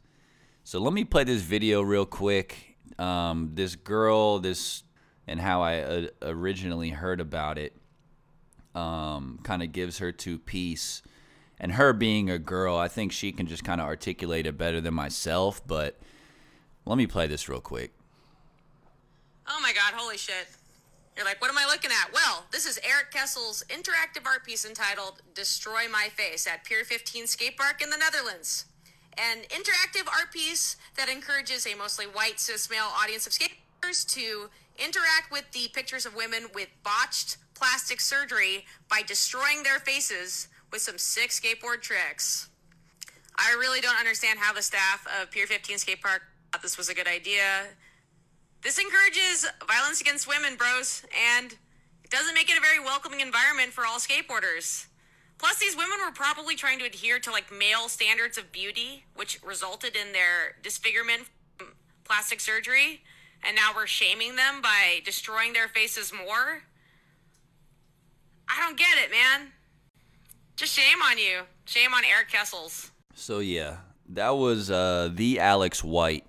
so 0.66 0.78
let 0.78 0.94
me 0.94 1.04
play 1.04 1.24
this 1.24 1.42
video 1.42 1.82
real 1.82 2.06
quick. 2.06 2.76
Um, 2.98 3.50
this 3.52 3.76
girl, 3.76 4.38
this, 4.38 4.82
and 5.26 5.38
how 5.38 5.60
I 5.60 5.80
uh, 5.80 6.06
originally 6.22 6.88
heard 6.88 7.20
about 7.20 7.58
it, 7.58 7.76
um, 8.74 9.40
kind 9.42 9.62
of 9.62 9.72
gives 9.72 9.98
her 9.98 10.10
two 10.10 10.38
piece. 10.38 11.02
And 11.60 11.72
her 11.72 11.92
being 11.92 12.30
a 12.30 12.38
girl, 12.38 12.78
I 12.78 12.88
think 12.88 13.12
she 13.12 13.30
can 13.30 13.46
just 13.46 13.62
kind 13.62 13.78
of 13.78 13.86
articulate 13.86 14.46
it 14.46 14.56
better 14.56 14.80
than 14.80 14.94
myself. 14.94 15.60
But 15.66 16.00
let 16.86 16.96
me 16.96 17.06
play 17.06 17.26
this 17.26 17.46
real 17.46 17.60
quick. 17.60 17.92
Oh 19.46 19.60
my 19.60 19.74
God! 19.74 19.92
Holy 19.94 20.16
shit! 20.16 20.48
You're 21.16 21.24
like, 21.24 21.40
what 21.40 21.50
am 21.50 21.58
I 21.58 21.66
looking 21.66 21.90
at? 21.90 22.12
Well, 22.12 22.46
this 22.50 22.66
is 22.66 22.78
Erik 22.78 23.12
Kessels' 23.12 23.62
interactive 23.68 24.26
art 24.26 24.44
piece 24.44 24.64
entitled 24.64 25.22
"Destroy 25.34 25.86
My 25.90 26.08
Face" 26.14 26.46
at 26.46 26.64
Pier 26.64 26.84
15 26.84 27.26
Skate 27.26 27.56
Park 27.56 27.82
in 27.82 27.90
the 27.90 27.96
Netherlands 27.96 28.66
an 29.16 29.38
interactive 29.48 30.06
art 30.08 30.32
piece 30.32 30.76
that 30.96 31.08
encourages 31.08 31.66
a 31.66 31.74
mostly 31.76 32.06
white 32.06 32.40
cis 32.40 32.70
male 32.70 32.90
audience 33.00 33.26
of 33.26 33.32
skaters 33.32 34.04
to 34.04 34.50
interact 34.78 35.30
with 35.30 35.44
the 35.52 35.68
pictures 35.72 36.06
of 36.06 36.14
women 36.14 36.46
with 36.54 36.68
botched 36.82 37.36
plastic 37.54 38.00
surgery 38.00 38.64
by 38.88 39.02
destroying 39.06 39.62
their 39.62 39.78
faces 39.78 40.48
with 40.72 40.80
some 40.80 40.98
sick 40.98 41.30
skateboard 41.30 41.80
tricks. 41.80 42.48
I 43.36 43.52
really 43.58 43.80
don't 43.80 43.98
understand 43.98 44.38
how 44.38 44.52
the 44.52 44.62
staff 44.62 45.06
of 45.20 45.30
Pier 45.30 45.46
15 45.46 45.78
Skate 45.78 46.02
Park 46.02 46.22
thought 46.52 46.62
this 46.62 46.78
was 46.78 46.88
a 46.88 46.94
good 46.94 47.08
idea. 47.08 47.66
This 48.64 48.78
encourages 48.78 49.46
violence 49.68 50.00
against 50.00 50.26
women, 50.26 50.56
bros, 50.56 51.04
and 51.36 51.52
it 52.02 52.10
doesn't 52.10 52.32
make 52.32 52.48
it 52.48 52.56
a 52.56 52.62
very 52.62 52.80
welcoming 52.80 53.20
environment 53.20 53.74
for 53.74 53.84
all 53.84 53.98
skateboarders. 53.98 54.86
Plus, 55.36 55.58
these 55.58 55.76
women 55.76 55.98
were 56.02 56.12
probably 56.12 56.54
trying 56.56 56.78
to 56.78 56.86
adhere 56.86 57.18
to 57.18 57.30
like 57.30 57.52
male 57.52 57.90
standards 57.90 58.38
of 58.38 58.50
beauty, 58.52 59.04
which 59.14 59.38
resulted 59.44 59.94
in 59.94 60.12
their 60.14 60.56
disfigurement 60.62 61.24
from 61.58 61.74
plastic 62.04 62.40
surgery. 62.40 63.02
And 63.46 63.54
now 63.54 63.72
we're 63.76 63.86
shaming 63.86 64.36
them 64.36 64.62
by 64.62 65.02
destroying 65.04 65.52
their 65.52 65.68
faces 65.68 66.10
more. 66.10 66.62
I 68.48 68.60
don't 68.60 68.78
get 68.78 68.96
it, 69.04 69.10
man. 69.10 69.48
Just 70.56 70.72
shame 70.72 71.02
on 71.10 71.18
you. 71.18 71.42
Shame 71.66 71.92
on 71.92 72.04
Erik 72.04 72.30
Kessels. 72.30 72.90
So 73.14 73.40
yeah, 73.40 73.76
that 74.08 74.30
was 74.30 74.70
uh, 74.70 75.10
the 75.12 75.38
Alex 75.38 75.84
White. 75.84 76.24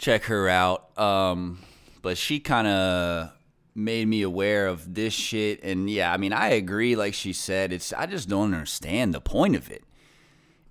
Check 0.00 0.24
her 0.24 0.48
out. 0.48 0.98
Um, 0.98 1.58
but 2.00 2.16
she 2.16 2.40
kind 2.40 2.66
of 2.66 3.32
made 3.74 4.08
me 4.08 4.22
aware 4.22 4.66
of 4.66 4.94
this 4.94 5.12
shit, 5.12 5.62
and 5.62 5.90
yeah, 5.90 6.10
I 6.10 6.16
mean, 6.16 6.32
I 6.32 6.48
agree. 6.48 6.96
Like 6.96 7.12
she 7.12 7.34
said, 7.34 7.70
it's 7.70 7.92
I 7.92 8.06
just 8.06 8.26
don't 8.26 8.54
understand 8.54 9.12
the 9.12 9.20
point 9.20 9.56
of 9.56 9.70
it. 9.70 9.84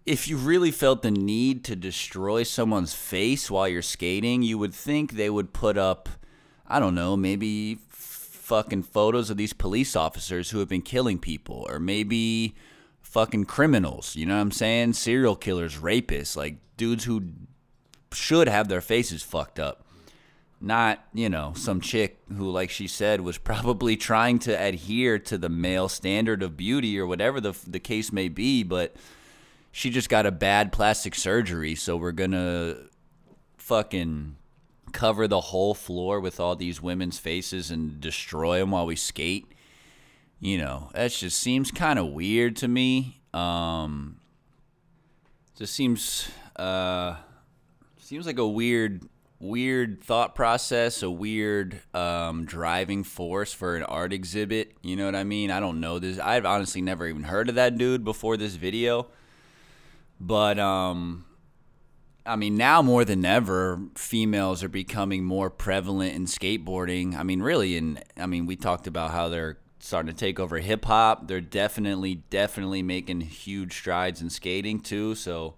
If 0.04 0.28
you 0.28 0.36
really 0.36 0.72
felt 0.72 1.04
the 1.04 1.12
need 1.12 1.64
to 1.66 1.76
destroy 1.76 2.42
someone's 2.42 2.96
face 2.96 3.52
while 3.52 3.68
you're 3.68 3.84
skating, 3.84 4.42
you 4.42 4.58
would 4.58 4.74
think 4.74 5.12
they 5.12 5.30
would 5.30 5.54
put 5.54 5.78
up, 5.78 6.10
I 6.66 6.80
don't 6.80 6.96
know, 6.96 7.16
maybe 7.16 7.78
fucking 7.90 8.82
photos 8.82 9.30
of 9.30 9.38
these 9.38 9.54
police 9.54 9.96
officers 9.96 10.50
who 10.50 10.58
have 10.58 10.70
been 10.70 10.82
killing 10.82 11.20
people, 11.20 11.68
or 11.70 11.80
maybe 11.80 12.56
fucking 13.00 13.46
criminals. 13.46 14.16
You 14.16 14.26
know 14.26 14.36
what 14.36 14.42
I'm 14.42 14.52
saying? 14.52 14.94
Serial 14.94 15.36
killers, 15.36 15.78
rapists, 15.78 16.36
like 16.36 16.58
dudes 16.78 17.04
who 17.04 17.22
should 18.14 18.48
have 18.48 18.68
their 18.68 18.82
faces 18.82 19.24
fucked 19.24 19.60
up. 19.60 19.86
Not, 20.62 21.06
you 21.14 21.30
know, 21.30 21.54
some 21.56 21.80
chick 21.80 22.20
who, 22.36 22.50
like 22.52 22.70
she 22.70 22.88
said, 22.88 23.22
was 23.22 23.38
probably 23.52 23.96
trying 23.96 24.40
to 24.40 24.52
adhere 24.52 25.18
to 25.20 25.38
the 25.38 25.50
male 25.50 25.90
standard 25.90 26.44
of 26.44 26.58
beauty 26.58 27.00
or 27.00 27.08
whatever 27.08 27.40
the, 27.40 27.54
the 27.66 27.80
case 27.80 28.12
may 28.12 28.28
be, 28.28 28.64
but 28.64 28.96
she 29.72 29.90
just 29.90 30.10
got 30.10 30.26
a 30.26 30.32
bad 30.32 30.72
plastic 30.72 31.16
surgery, 31.16 31.76
so 31.76 31.96
we're 31.96 32.12
gonna 32.12 32.76
fucking 33.58 34.36
cover 34.92 35.28
the 35.28 35.42
whole 35.42 35.74
floor 35.74 36.20
with 36.20 36.40
all 36.40 36.56
these 36.56 36.82
women's 36.82 37.20
faces 37.20 37.70
and 37.70 38.02
destroy 38.02 38.60
them 38.60 38.72
while 38.72 38.86
we 38.86 38.96
skate. 38.96 39.46
You 40.40 40.58
know, 40.58 40.90
that 40.94 41.12
just 41.12 41.38
seems 41.38 41.70
kind 41.70 42.00
of 42.00 42.08
weird 42.08 42.56
to 42.58 42.68
me. 42.68 43.22
Um, 43.34 44.20
just 45.56 45.76
seems 45.76 46.30
uh, 46.56 47.18
seems 48.10 48.26
like 48.26 48.40
a 48.40 48.48
weird 48.48 49.08
weird 49.40 50.04
thought 50.04 50.34
process, 50.34 51.04
a 51.04 51.12
weird 51.12 51.80
um, 51.94 52.44
driving 52.44 53.04
force 53.04 53.54
for 53.54 53.76
an 53.76 53.84
art 53.84 54.12
exhibit. 54.12 54.76
You 54.82 54.96
know 54.96 55.06
what 55.06 55.16
I 55.16 55.24
mean? 55.24 55.52
I 55.52 55.60
don't 55.60 55.80
know 55.80 56.00
this. 56.00 56.18
I've 56.18 56.44
honestly 56.44 56.82
never 56.82 57.06
even 57.06 57.22
heard 57.22 57.50
of 57.50 57.56
that 57.56 57.78
dude 57.78 58.04
before 58.04 58.36
this 58.36 58.56
video. 58.56 59.06
But 60.20 60.58
um, 60.58 61.26
I 62.26 62.36
mean, 62.36 62.56
now 62.56 62.82
more 62.82 63.06
than 63.06 63.24
ever, 63.26 63.80
females 63.94 64.64
are 64.64 64.70
becoming 64.70 65.24
more 65.24 65.52
prevalent 65.52 66.16
in 66.16 66.26
skateboarding. 66.26 67.16
I 67.16 67.22
mean, 67.22 67.44
really, 67.44 67.78
and 67.78 68.04
I 68.18 68.26
mean, 68.26 68.48
we 68.48 68.56
talked 68.56 68.88
about 68.88 69.12
how 69.12 69.30
they're 69.30 69.60
starting 69.78 70.12
to 70.12 70.18
take 70.18 70.40
over 70.40 70.58
hip 70.58 70.86
hop. 70.86 71.28
They're 71.28 71.42
definitely, 71.42 72.24
definitely 72.32 72.82
making 72.82 73.22
huge 73.22 73.78
strides 73.78 74.20
in 74.20 74.32
skating 74.32 74.80
too. 74.80 75.14
So, 75.14 75.58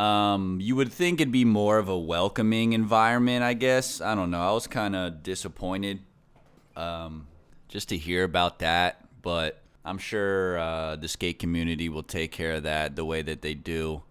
um, 0.00 0.58
you 0.62 0.76
would 0.76 0.90
think 0.90 1.20
it'd 1.20 1.30
be 1.30 1.44
more 1.44 1.76
of 1.76 1.90
a 1.90 1.98
welcoming 1.98 2.72
environment, 2.72 3.44
I 3.44 3.52
guess. 3.52 4.00
I 4.00 4.14
don't 4.14 4.30
know. 4.30 4.40
I 4.40 4.52
was 4.52 4.66
kind 4.66 4.96
of 4.96 5.22
disappointed, 5.22 6.00
um, 6.74 7.26
just 7.68 7.90
to 7.90 7.98
hear 7.98 8.24
about 8.24 8.60
that, 8.60 9.06
but 9.20 9.62
I'm 9.84 9.98
sure 9.98 10.58
uh, 10.58 10.96
the 10.96 11.06
skate 11.06 11.38
community 11.38 11.90
will 11.90 12.02
take 12.02 12.32
care 12.32 12.54
of 12.54 12.62
that 12.62 12.96
the 12.96 13.04
way 13.04 13.20
that 13.20 13.42
they 13.42 13.52
do. 13.52 14.02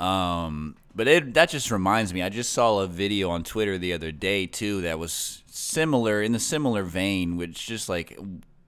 Um, 0.00 0.76
but 0.94 1.06
it, 1.06 1.34
that 1.34 1.50
just 1.50 1.70
reminds 1.70 2.14
me. 2.14 2.22
I 2.22 2.30
just 2.30 2.54
saw 2.54 2.78
a 2.78 2.86
video 2.86 3.28
on 3.28 3.44
Twitter 3.44 3.76
the 3.76 3.92
other 3.92 4.10
day 4.10 4.46
too 4.46 4.80
that 4.80 4.98
was 4.98 5.42
similar 5.46 6.22
in 6.22 6.32
the 6.32 6.40
similar 6.40 6.82
vein, 6.82 7.36
which 7.36 7.66
just 7.66 7.90
like, 7.90 8.18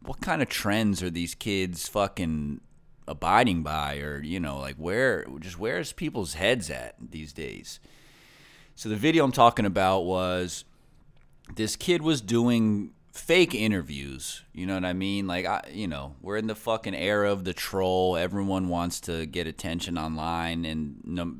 what 0.00 0.20
kind 0.20 0.42
of 0.42 0.50
trends 0.50 1.02
are 1.02 1.10
these 1.10 1.34
kids 1.34 1.88
fucking 1.88 2.60
abiding 3.08 3.62
by, 3.62 3.98
or 3.98 4.22
you 4.22 4.40
know, 4.40 4.58
like 4.58 4.76
where 4.76 5.26
just 5.40 5.58
where's 5.58 5.92
people's 5.92 6.34
heads 6.34 6.70
at 6.70 6.94
these 7.00 7.32
days? 7.32 7.80
So 8.74 8.88
the 8.88 8.96
video 8.96 9.24
I'm 9.24 9.32
talking 9.32 9.64
about 9.64 10.00
was 10.00 10.64
this 11.54 11.76
kid 11.76 12.02
was 12.02 12.20
doing 12.20 12.92
fake 13.16 13.54
interviews. 13.54 14.42
You 14.52 14.66
know 14.66 14.74
what 14.74 14.84
I 14.84 14.92
mean? 14.92 15.26
Like, 15.26 15.46
I, 15.46 15.62
you 15.72 15.88
know, 15.88 16.14
we're 16.20 16.36
in 16.36 16.46
the 16.46 16.54
fucking 16.54 16.94
era 16.94 17.32
of 17.32 17.44
the 17.44 17.54
troll. 17.54 18.16
Everyone 18.16 18.68
wants 18.68 19.00
to 19.02 19.26
get 19.26 19.46
attention 19.46 19.98
online, 19.98 20.64
and 20.64 21.00
no, 21.04 21.36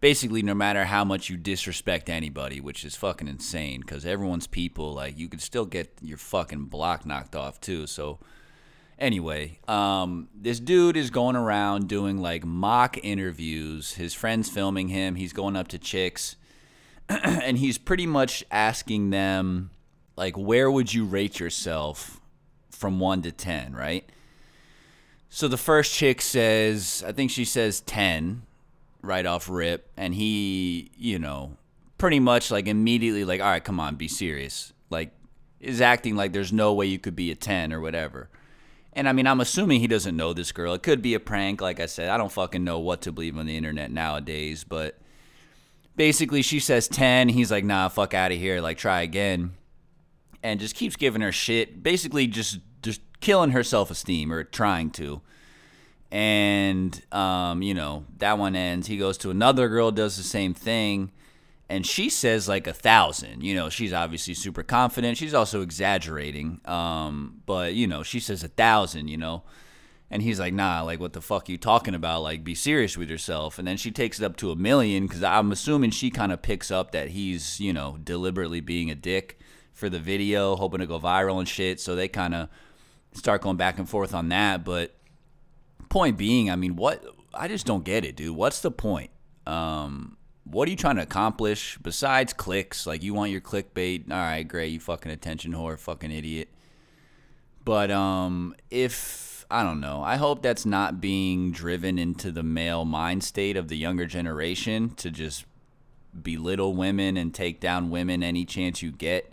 basically, 0.00 0.42
no 0.42 0.54
matter 0.54 0.84
how 0.84 1.04
much 1.04 1.30
you 1.30 1.36
disrespect 1.36 2.10
anybody, 2.10 2.60
which 2.60 2.84
is 2.84 2.96
fucking 2.96 3.28
insane, 3.28 3.80
because 3.80 4.04
everyone's 4.04 4.46
people. 4.46 4.92
Like, 4.92 5.18
you 5.18 5.28
could 5.28 5.40
still 5.40 5.66
get 5.66 5.92
your 6.02 6.18
fucking 6.18 6.66
block 6.66 7.06
knocked 7.06 7.34
off 7.34 7.60
too. 7.60 7.86
So, 7.86 8.18
anyway, 9.04 9.58
um, 9.68 10.28
this 10.34 10.58
dude 10.58 10.96
is 10.96 11.10
going 11.10 11.36
around 11.36 11.88
doing 11.88 12.18
like 12.18 12.44
mock 12.44 12.96
interviews. 13.04 13.92
His 13.94 14.14
friends 14.14 14.48
filming 14.48 14.88
him. 14.88 15.14
He's 15.14 15.32
going 15.32 15.54
up 15.54 15.68
to 15.68 15.78
chicks, 15.78 16.36
and 17.08 17.58
he's 17.58 17.76
pretty 17.76 18.06
much 18.06 18.42
asking 18.50 19.10
them 19.10 19.70
like 20.16 20.36
where 20.36 20.70
would 20.70 20.92
you 20.94 21.04
rate 21.04 21.38
yourself 21.38 22.20
from 22.70 22.98
1 22.98 23.22
to 23.22 23.32
10, 23.32 23.74
right? 23.74 24.08
So 25.28 25.48
the 25.48 25.56
first 25.56 25.92
chick 25.92 26.22
says, 26.22 27.04
I 27.06 27.12
think 27.12 27.30
she 27.30 27.44
says 27.44 27.80
10 27.82 28.42
right 29.02 29.26
off 29.26 29.48
rip 29.48 29.90
and 29.96 30.14
he, 30.14 30.90
you 30.96 31.18
know, 31.18 31.56
pretty 31.98 32.20
much 32.20 32.50
like 32.50 32.66
immediately 32.66 33.24
like, 33.24 33.40
"All 33.40 33.48
right, 33.48 33.62
come 33.62 33.80
on, 33.80 33.96
be 33.96 34.08
serious." 34.08 34.72
Like 34.90 35.10
is 35.60 35.80
acting 35.80 36.16
like 36.16 36.32
there's 36.32 36.52
no 36.52 36.72
way 36.72 36.86
you 36.86 36.98
could 36.98 37.16
be 37.16 37.30
a 37.30 37.34
10 37.34 37.72
or 37.72 37.80
whatever. 37.80 38.28
And 38.94 39.08
I 39.08 39.12
mean, 39.12 39.26
I'm 39.26 39.40
assuming 39.40 39.80
he 39.80 39.86
doesn't 39.86 40.16
know 40.16 40.32
this 40.32 40.52
girl. 40.52 40.74
It 40.74 40.82
could 40.82 41.02
be 41.02 41.14
a 41.14 41.20
prank, 41.20 41.60
like 41.60 41.80
I 41.80 41.86
said. 41.86 42.10
I 42.10 42.16
don't 42.16 42.30
fucking 42.30 42.62
know 42.62 42.78
what 42.78 43.02
to 43.02 43.12
believe 43.12 43.36
on 43.36 43.46
the 43.46 43.56
internet 43.56 43.90
nowadays, 43.90 44.62
but 44.62 44.98
basically 45.96 46.42
she 46.42 46.60
says 46.60 46.86
10, 46.88 47.28
he's 47.30 47.50
like, 47.50 47.64
"Nah, 47.64 47.88
fuck 47.88 48.14
out 48.14 48.30
of 48.30 48.38
here, 48.38 48.60
like 48.60 48.78
try 48.78 49.02
again." 49.02 49.54
and 50.44 50.60
just 50.60 50.76
keeps 50.76 50.94
giving 50.94 51.22
her 51.22 51.32
shit, 51.32 51.82
basically 51.82 52.28
just 52.28 52.60
just 52.82 53.00
killing 53.20 53.50
her 53.50 53.64
self 53.64 53.90
esteem 53.90 54.30
or 54.30 54.44
trying 54.44 54.90
to. 54.90 55.22
And 56.12 57.02
um, 57.10 57.62
you 57.62 57.74
know 57.74 58.04
that 58.18 58.38
one 58.38 58.54
ends. 58.54 58.86
He 58.86 58.98
goes 58.98 59.18
to 59.18 59.30
another 59.30 59.68
girl, 59.68 59.90
does 59.90 60.16
the 60.16 60.22
same 60.22 60.54
thing, 60.54 61.10
and 61.68 61.86
she 61.86 62.08
says 62.08 62.48
like 62.48 62.66
a 62.66 62.72
thousand. 62.72 63.42
You 63.42 63.54
know, 63.54 63.68
she's 63.68 63.92
obviously 63.92 64.34
super 64.34 64.62
confident. 64.62 65.16
She's 65.18 65.34
also 65.34 65.62
exaggerating, 65.62 66.60
um, 66.64 67.42
but 67.46 67.74
you 67.74 67.86
know, 67.86 68.02
she 68.02 68.20
says 68.20 68.42
a 68.42 68.48
thousand. 68.48 69.08
You 69.08 69.16
know. 69.18 69.44
And 70.10 70.22
he's 70.22 70.38
like, 70.38 70.54
nah, 70.54 70.82
like, 70.82 71.00
what 71.00 71.12
the 71.12 71.20
fuck 71.20 71.48
are 71.48 71.52
you 71.52 71.58
talking 71.58 71.94
about? 71.94 72.22
Like, 72.22 72.44
be 72.44 72.54
serious 72.54 72.96
with 72.96 73.10
yourself. 73.10 73.58
And 73.58 73.66
then 73.66 73.76
she 73.76 73.90
takes 73.90 74.20
it 74.20 74.24
up 74.24 74.36
to 74.36 74.52
a 74.52 74.54
million 74.54 75.06
because 75.06 75.24
I'm 75.24 75.50
assuming 75.50 75.90
she 75.90 76.10
kind 76.10 76.30
of 76.30 76.40
picks 76.40 76.70
up 76.70 76.92
that 76.92 77.08
he's, 77.08 77.58
you 77.58 77.72
know, 77.72 77.98
deliberately 78.04 78.60
being 78.60 78.90
a 78.90 78.94
dick 78.94 79.40
for 79.72 79.88
the 79.88 79.98
video, 79.98 80.54
hoping 80.54 80.80
to 80.80 80.86
go 80.86 81.00
viral 81.00 81.40
and 81.40 81.48
shit. 81.48 81.80
So 81.80 81.96
they 81.96 82.06
kind 82.06 82.34
of 82.34 82.48
start 83.12 83.42
going 83.42 83.56
back 83.56 83.78
and 83.78 83.88
forth 83.88 84.14
on 84.14 84.28
that. 84.28 84.62
But 84.62 84.94
point 85.88 86.16
being, 86.16 86.48
I 86.48 86.54
mean, 86.54 86.76
what? 86.76 87.04
I 87.32 87.48
just 87.48 87.66
don't 87.66 87.84
get 87.84 88.04
it, 88.04 88.14
dude. 88.14 88.36
What's 88.36 88.60
the 88.60 88.70
point? 88.70 89.10
Um, 89.46 90.16
what 90.44 90.68
are 90.68 90.70
you 90.70 90.76
trying 90.76 90.96
to 90.96 91.02
accomplish 91.02 91.78
besides 91.82 92.32
clicks? 92.32 92.86
Like, 92.86 93.02
you 93.02 93.14
want 93.14 93.30
your 93.32 93.40
clickbait? 93.40 94.10
All 94.10 94.16
right, 94.16 94.46
great. 94.46 94.72
You 94.72 94.80
fucking 94.80 95.10
attention 95.10 95.52
whore, 95.52 95.78
fucking 95.78 96.10
idiot. 96.10 96.48
But 97.64 97.90
um, 97.90 98.54
if 98.70 99.46
I 99.50 99.62
don't 99.62 99.80
know, 99.80 100.02
I 100.02 100.16
hope 100.16 100.42
that's 100.42 100.66
not 100.66 101.00
being 101.00 101.50
driven 101.50 101.98
into 101.98 102.30
the 102.30 102.42
male 102.42 102.84
mind 102.84 103.24
state 103.24 103.56
of 103.56 103.68
the 103.68 103.76
younger 103.76 104.06
generation 104.06 104.90
to 104.96 105.10
just 105.10 105.46
belittle 106.22 106.74
women 106.74 107.16
and 107.16 107.34
take 107.34 107.60
down 107.60 107.90
women 107.90 108.22
any 108.22 108.44
chance 108.44 108.82
you 108.82 108.92
get. 108.92 109.32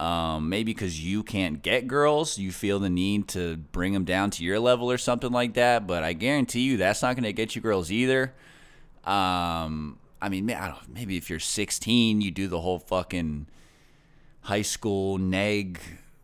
Um, 0.00 0.48
maybe 0.48 0.72
because 0.72 1.04
you 1.04 1.22
can't 1.22 1.62
get 1.62 1.86
girls, 1.86 2.36
you 2.36 2.50
feel 2.50 2.80
the 2.80 2.90
need 2.90 3.28
to 3.28 3.56
bring 3.56 3.92
them 3.92 4.04
down 4.04 4.30
to 4.30 4.44
your 4.44 4.58
level 4.58 4.90
or 4.90 4.98
something 4.98 5.30
like 5.30 5.54
that. 5.54 5.86
But 5.86 6.02
I 6.02 6.14
guarantee 6.14 6.62
you, 6.62 6.78
that's 6.78 7.02
not 7.02 7.14
going 7.14 7.24
to 7.24 7.32
get 7.32 7.54
you 7.54 7.62
girls 7.62 7.92
either. 7.92 8.34
Um, 9.04 9.98
I 10.24 10.30
mean, 10.30 10.50
I 10.50 10.68
don't, 10.68 10.88
maybe 10.88 11.18
if 11.18 11.28
you're 11.28 11.38
16, 11.38 12.22
you 12.22 12.30
do 12.30 12.48
the 12.48 12.60
whole 12.60 12.78
fucking 12.78 13.46
high 14.40 14.62
school 14.62 15.18
neg 15.18 15.78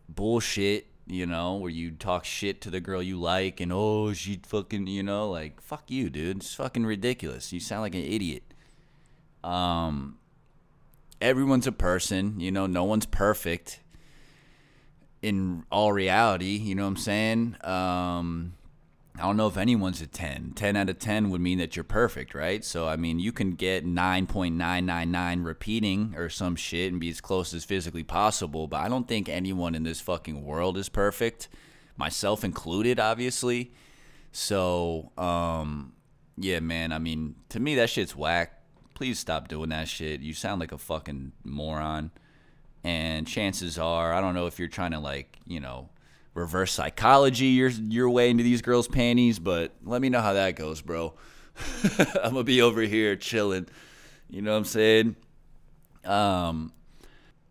bullshit, 0.09 0.87
you 1.05 1.27
know, 1.27 1.57
where 1.57 1.69
you 1.69 1.91
talk 1.91 2.25
shit 2.25 2.61
to 2.61 2.71
the 2.71 2.79
girl 2.79 3.03
you 3.03 3.19
like 3.19 3.59
and 3.59 3.71
oh, 3.71 4.11
she 4.13 4.39
fucking, 4.43 4.87
you 4.87 5.03
know, 5.03 5.29
like 5.29 5.61
fuck 5.61 5.91
you, 5.91 6.09
dude. 6.09 6.37
It's 6.37 6.55
fucking 6.55 6.83
ridiculous. 6.83 7.53
You 7.53 7.59
sound 7.59 7.83
like 7.83 7.93
an 7.93 8.01
idiot. 8.01 8.41
Um, 9.43 10.17
everyone's 11.21 11.67
a 11.67 11.71
person, 11.71 12.39
you 12.39 12.51
know, 12.51 12.65
no 12.65 12.83
one's 12.83 13.05
perfect. 13.05 13.81
in 15.21 15.63
all 15.71 15.93
reality, 15.93 16.57
you 16.57 16.73
know 16.73 16.83
what 16.83 16.89
I'm 16.89 16.97
saying? 16.97 17.55
Um, 17.63 18.53
I 19.21 19.25
don't 19.25 19.37
know 19.37 19.47
if 19.47 19.55
anyone's 19.55 20.01
a 20.01 20.07
10. 20.07 20.53
10 20.55 20.75
out 20.75 20.89
of 20.89 20.97
10 20.97 21.29
would 21.29 21.41
mean 21.41 21.59
that 21.59 21.75
you're 21.75 21.83
perfect, 21.83 22.33
right? 22.33 22.65
So, 22.65 22.87
I 22.87 22.95
mean, 22.95 23.19
you 23.19 23.31
can 23.31 23.51
get 23.51 23.85
9.999 23.85 25.45
repeating 25.45 26.15
or 26.17 26.27
some 26.27 26.55
shit 26.55 26.91
and 26.91 26.99
be 26.99 27.09
as 27.09 27.21
close 27.21 27.53
as 27.53 27.63
physically 27.63 28.03
possible, 28.03 28.67
but 28.67 28.77
I 28.77 28.89
don't 28.89 29.07
think 29.07 29.29
anyone 29.29 29.75
in 29.75 29.83
this 29.83 30.01
fucking 30.01 30.43
world 30.43 30.75
is 30.75 30.89
perfect, 30.89 31.49
myself 31.97 32.43
included, 32.43 32.99
obviously. 32.99 33.71
So, 34.31 35.11
um, 35.19 35.93
yeah, 36.35 36.59
man, 36.59 36.91
I 36.91 36.97
mean, 36.97 37.35
to 37.49 37.59
me, 37.59 37.75
that 37.75 37.91
shit's 37.91 38.15
whack. 38.15 38.59
Please 38.95 39.19
stop 39.19 39.47
doing 39.47 39.69
that 39.69 39.87
shit. 39.87 40.21
You 40.21 40.33
sound 40.33 40.59
like 40.59 40.71
a 40.71 40.79
fucking 40.79 41.33
moron. 41.43 42.09
And 42.83 43.27
chances 43.27 43.77
are, 43.77 44.13
I 44.13 44.21
don't 44.21 44.33
know 44.33 44.47
if 44.47 44.57
you're 44.57 44.67
trying 44.67 44.91
to, 44.91 44.99
like, 44.99 45.37
you 45.45 45.59
know, 45.59 45.89
reverse 46.33 46.71
psychology 46.71 47.47
your 47.47 47.69
your 47.69 48.09
way 48.09 48.29
into 48.29 48.43
these 48.43 48.61
girls' 48.61 48.87
panties, 48.87 49.39
but 49.39 49.73
let 49.83 50.01
me 50.01 50.09
know 50.09 50.21
how 50.21 50.33
that 50.33 50.55
goes, 50.55 50.81
bro. 50.81 51.13
I'm 52.23 52.33
gonna 52.33 52.43
be 52.43 52.61
over 52.61 52.81
here 52.81 53.15
chilling. 53.15 53.67
You 54.29 54.41
know 54.41 54.51
what 54.51 54.57
I'm 54.57 54.65
saying? 54.65 55.15
Um, 56.05 56.71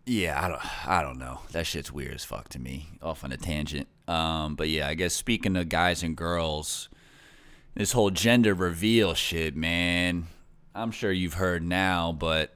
yeah, 0.07 0.43
I 0.43 0.49
don't, 0.49 0.89
I 0.89 1.03
don't 1.03 1.19
know. 1.19 1.41
That 1.53 1.67
shit's 1.67 1.93
weird 1.93 2.15
as 2.15 2.25
fuck 2.25 2.49
to 2.51 2.59
me. 2.59 2.89
Off 3.03 3.23
on 3.23 3.33
a 3.33 3.37
tangent. 3.37 3.87
Um, 4.09 4.57
but 4.57 4.69
yeah, 4.69 4.89
I 4.89 4.95
guess 4.95 5.15
speaking 5.15 5.57
of 5.57 5.69
guys 5.69 6.03
and 6.03 6.17
girls, 6.17 6.89
this 7.75 7.93
whole 7.93 8.11
gender 8.11 8.55
reveal 8.55 9.15
shit, 9.15 9.55
man. 9.55 10.27
I'm 10.75 10.91
sure 10.91 11.13
you've 11.13 11.35
heard 11.35 11.63
now, 11.63 12.13
but 12.13 12.55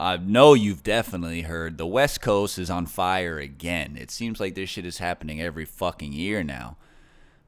I 0.00 0.16
know 0.16 0.54
you've 0.54 0.84
definitely 0.84 1.42
heard 1.42 1.76
the 1.76 1.86
West 1.86 2.20
Coast 2.20 2.58
is 2.58 2.70
on 2.70 2.86
fire 2.86 3.38
again. 3.38 3.96
It 3.96 4.10
seems 4.10 4.38
like 4.38 4.54
this 4.54 4.70
shit 4.70 4.86
is 4.86 4.98
happening 4.98 5.40
every 5.40 5.64
fucking 5.64 6.12
year 6.12 6.44
now. 6.44 6.76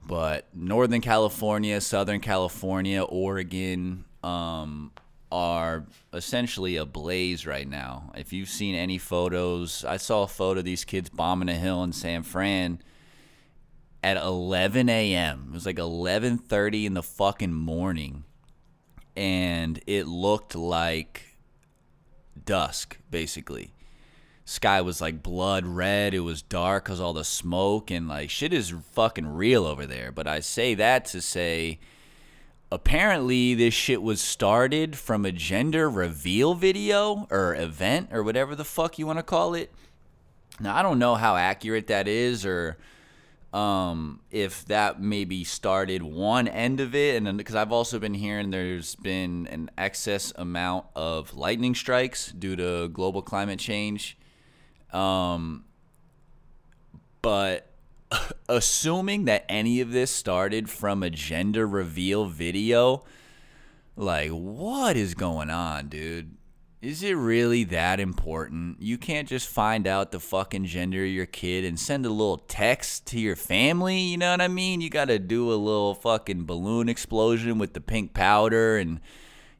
But 0.04 0.46
Northern 0.52 1.00
California, 1.00 1.80
Southern 1.80 2.20
California, 2.20 3.02
Oregon 3.02 4.04
um, 4.24 4.90
are 5.30 5.84
essentially 6.12 6.76
ablaze 6.76 7.46
right 7.46 7.68
now. 7.68 8.10
If 8.16 8.32
you've 8.32 8.48
seen 8.48 8.74
any 8.74 8.98
photos, 8.98 9.84
I 9.84 9.98
saw 9.98 10.24
a 10.24 10.28
photo 10.28 10.58
of 10.58 10.64
these 10.64 10.84
kids 10.84 11.08
bombing 11.08 11.48
a 11.48 11.54
hill 11.54 11.84
in 11.84 11.92
San 11.92 12.24
Fran 12.24 12.80
at 14.02 14.16
11 14.16 14.88
a.m. 14.88 15.48
It 15.50 15.52
was 15.52 15.66
like 15.66 15.76
11:30 15.76 16.86
in 16.86 16.94
the 16.94 17.02
fucking 17.02 17.52
morning, 17.52 18.24
and 19.14 19.80
it 19.86 20.08
looked 20.08 20.56
like 20.56 21.29
dusk, 22.50 22.98
basically. 23.12 23.70
Sky 24.44 24.80
was 24.80 25.00
like 25.00 25.22
blood 25.22 25.64
red. 25.64 26.14
It 26.14 26.20
was 26.20 26.42
dark 26.42 26.82
because 26.82 27.00
all 27.00 27.12
the 27.12 27.22
smoke 27.22 27.92
and 27.92 28.08
like 28.08 28.28
shit 28.28 28.52
is 28.52 28.74
fucking 28.90 29.28
real 29.28 29.64
over 29.64 29.86
there. 29.86 30.10
But 30.10 30.26
I 30.26 30.40
say 30.40 30.74
that 30.74 31.04
to 31.04 31.20
say, 31.20 31.78
apparently 32.72 33.54
this 33.54 33.72
shit 33.72 34.02
was 34.02 34.20
started 34.20 34.96
from 34.96 35.24
a 35.24 35.30
gender 35.30 35.88
reveal 35.88 36.54
video 36.54 37.28
or 37.30 37.54
event 37.54 38.08
or 38.10 38.24
whatever 38.24 38.56
the 38.56 38.64
fuck 38.64 38.98
you 38.98 39.06
want 39.06 39.20
to 39.20 39.22
call 39.22 39.54
it. 39.54 39.72
Now 40.58 40.74
I 40.74 40.82
don't 40.82 40.98
know 40.98 41.14
how 41.14 41.36
accurate 41.36 41.86
that 41.86 42.08
is 42.08 42.44
or 42.44 42.78
um, 43.52 44.20
if 44.30 44.64
that 44.66 45.00
maybe 45.00 45.42
started 45.42 46.02
one 46.02 46.46
end 46.46 46.80
of 46.80 46.94
it, 46.94 47.16
and 47.16 47.26
then 47.26 47.36
because 47.36 47.56
I've 47.56 47.72
also 47.72 47.98
been 47.98 48.14
hearing 48.14 48.50
there's 48.50 48.94
been 48.94 49.48
an 49.48 49.70
excess 49.76 50.32
amount 50.36 50.86
of 50.94 51.34
lightning 51.34 51.74
strikes 51.74 52.30
due 52.30 52.54
to 52.56 52.88
global 52.88 53.22
climate 53.22 53.58
change. 53.58 54.16
Um, 54.92 55.64
but 57.22 57.70
assuming 58.48 59.24
that 59.24 59.44
any 59.48 59.80
of 59.80 59.90
this 59.90 60.10
started 60.10 60.70
from 60.70 61.02
a 61.02 61.10
gender 61.10 61.66
reveal 61.66 62.26
video, 62.26 63.04
like 63.96 64.30
what 64.30 64.96
is 64.96 65.14
going 65.14 65.50
on, 65.50 65.88
dude? 65.88 66.36
Is 66.82 67.02
it 67.02 67.12
really 67.12 67.64
that 67.64 68.00
important? 68.00 68.80
You 68.80 68.96
can't 68.96 69.28
just 69.28 69.48
find 69.48 69.86
out 69.86 70.12
the 70.12 70.20
fucking 70.20 70.64
gender 70.64 71.04
of 71.04 71.10
your 71.10 71.26
kid 71.26 71.62
and 71.62 71.78
send 71.78 72.06
a 72.06 72.10
little 72.10 72.38
text 72.38 73.06
to 73.08 73.20
your 73.20 73.36
family, 73.36 73.98
you 73.98 74.16
know 74.16 74.30
what 74.30 74.40
I 74.40 74.48
mean? 74.48 74.80
You 74.80 74.88
got 74.88 75.08
to 75.08 75.18
do 75.18 75.52
a 75.52 75.56
little 75.56 75.94
fucking 75.94 76.46
balloon 76.46 76.88
explosion 76.88 77.58
with 77.58 77.74
the 77.74 77.82
pink 77.82 78.14
powder 78.14 78.78
and 78.78 79.00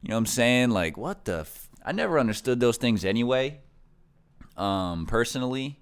you 0.01 0.09
know 0.09 0.15
what 0.15 0.19
I'm 0.19 0.25
saying? 0.25 0.71
Like 0.71 0.97
what 0.97 1.25
the 1.25 1.41
f- 1.41 1.69
I 1.85 1.91
never 1.91 2.19
understood 2.19 2.59
those 2.59 2.77
things 2.77 3.05
anyway. 3.05 3.59
Um 4.57 5.05
personally, 5.05 5.79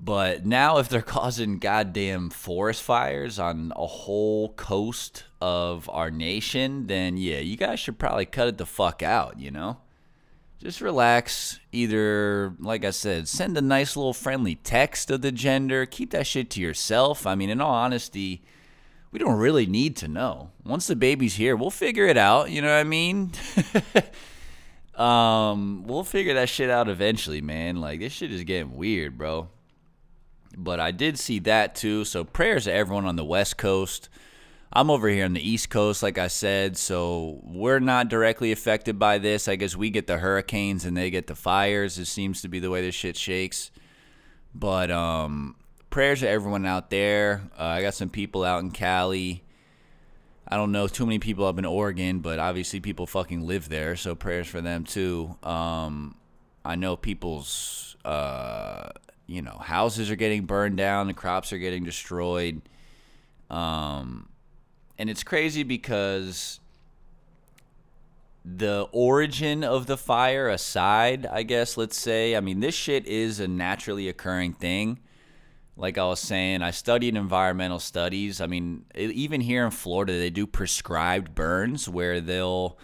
but 0.00 0.44
now 0.44 0.78
if 0.78 0.88
they're 0.88 1.02
causing 1.18 1.60
goddamn 1.60 2.30
forest 2.30 2.82
fires 2.82 3.38
on 3.38 3.72
a 3.76 3.86
whole 3.86 4.54
coast 4.54 5.22
of 5.40 5.88
our 5.88 6.10
nation, 6.10 6.88
then 6.88 7.16
yeah, 7.16 7.38
you 7.38 7.56
guys 7.56 7.78
should 7.78 8.00
probably 8.00 8.26
cut 8.26 8.48
it 8.48 8.58
the 8.58 8.66
fuck 8.66 9.04
out, 9.04 9.38
you 9.38 9.52
know? 9.52 9.78
Just 10.60 10.80
relax. 10.80 11.58
Either, 11.72 12.54
like 12.58 12.84
I 12.84 12.90
said, 12.90 13.28
send 13.28 13.56
a 13.56 13.62
nice 13.62 13.96
little 13.96 14.12
friendly 14.12 14.56
text 14.56 15.10
of 15.10 15.22
the 15.22 15.32
gender. 15.32 15.86
Keep 15.86 16.10
that 16.10 16.26
shit 16.26 16.50
to 16.50 16.60
yourself. 16.60 17.26
I 17.26 17.34
mean, 17.34 17.50
in 17.50 17.60
all 17.60 17.72
honesty, 17.72 18.42
we 19.10 19.18
don't 19.18 19.38
really 19.38 19.66
need 19.66 19.96
to 19.96 20.08
know. 20.08 20.50
Once 20.64 20.86
the 20.86 20.96
baby's 20.96 21.34
here, 21.34 21.56
we'll 21.56 21.70
figure 21.70 22.06
it 22.06 22.16
out. 22.16 22.50
You 22.50 22.62
know 22.62 22.68
what 22.68 22.80
I 22.80 22.84
mean? 22.84 23.32
um, 24.94 25.84
we'll 25.86 26.04
figure 26.04 26.34
that 26.34 26.48
shit 26.48 26.70
out 26.70 26.88
eventually, 26.88 27.40
man. 27.40 27.80
Like 27.80 28.00
this 28.00 28.12
shit 28.12 28.32
is 28.32 28.44
getting 28.44 28.76
weird, 28.76 29.16
bro. 29.16 29.48
But 30.56 30.78
I 30.80 30.90
did 30.90 31.18
see 31.18 31.38
that 31.40 31.74
too. 31.74 32.04
So 32.04 32.22
prayers 32.24 32.64
to 32.64 32.72
everyone 32.72 33.06
on 33.06 33.16
the 33.16 33.24
West 33.24 33.56
Coast. 33.56 34.08
I'm 34.72 34.88
over 34.88 35.08
here 35.08 35.24
on 35.24 35.32
the 35.32 35.48
East 35.48 35.68
Coast, 35.68 36.00
like 36.00 36.16
I 36.16 36.28
said, 36.28 36.76
so 36.76 37.40
we're 37.42 37.80
not 37.80 38.08
directly 38.08 38.52
affected 38.52 39.00
by 39.00 39.18
this. 39.18 39.48
I 39.48 39.56
guess 39.56 39.74
we 39.74 39.90
get 39.90 40.06
the 40.06 40.18
hurricanes 40.18 40.84
and 40.84 40.96
they 40.96 41.10
get 41.10 41.26
the 41.26 41.34
fires. 41.34 41.98
It 41.98 42.04
seems 42.04 42.40
to 42.42 42.48
be 42.48 42.60
the 42.60 42.70
way 42.70 42.80
this 42.80 42.94
shit 42.94 43.16
shakes. 43.16 43.72
But 44.54 44.92
um, 44.92 45.56
prayers 45.90 46.20
to 46.20 46.28
everyone 46.28 46.66
out 46.66 46.88
there. 46.88 47.42
Uh, 47.58 47.64
I 47.64 47.82
got 47.82 47.94
some 47.94 48.10
people 48.10 48.44
out 48.44 48.62
in 48.62 48.70
Cali. 48.70 49.42
I 50.46 50.56
don't 50.56 50.70
know 50.70 50.86
too 50.86 51.04
many 51.04 51.18
people 51.18 51.46
up 51.46 51.58
in 51.58 51.64
Oregon, 51.64 52.20
but 52.20 52.38
obviously 52.38 52.78
people 52.78 53.08
fucking 53.08 53.46
live 53.46 53.68
there, 53.68 53.96
so 53.96 54.14
prayers 54.14 54.46
for 54.46 54.60
them 54.60 54.84
too. 54.84 55.36
Um, 55.42 56.14
I 56.64 56.76
know 56.76 56.96
people's, 56.96 57.96
uh, 58.04 58.90
you 59.26 59.42
know, 59.42 59.58
houses 59.58 60.10
are 60.12 60.16
getting 60.16 60.46
burned 60.46 60.76
down, 60.76 61.08
the 61.08 61.14
crops 61.14 61.52
are 61.52 61.58
getting 61.58 61.84
destroyed. 61.84 62.62
Um, 63.48 64.28
and 65.00 65.08
it's 65.08 65.22
crazy 65.22 65.62
because 65.62 66.60
the 68.44 68.86
origin 68.92 69.64
of 69.64 69.86
the 69.86 69.96
fire 69.96 70.46
aside, 70.46 71.24
I 71.24 71.42
guess, 71.42 71.78
let's 71.78 71.98
say, 71.98 72.36
I 72.36 72.40
mean, 72.40 72.60
this 72.60 72.74
shit 72.74 73.06
is 73.06 73.40
a 73.40 73.48
naturally 73.48 74.10
occurring 74.10 74.52
thing. 74.52 74.98
Like 75.74 75.96
I 75.96 76.04
was 76.04 76.20
saying, 76.20 76.60
I 76.60 76.70
studied 76.70 77.16
environmental 77.16 77.78
studies. 77.78 78.42
I 78.42 78.46
mean, 78.46 78.84
even 78.94 79.40
here 79.40 79.64
in 79.64 79.70
Florida, 79.70 80.18
they 80.18 80.28
do 80.28 80.46
prescribed 80.46 81.34
burns 81.34 81.88
where 81.88 82.20
they'll 82.20 82.76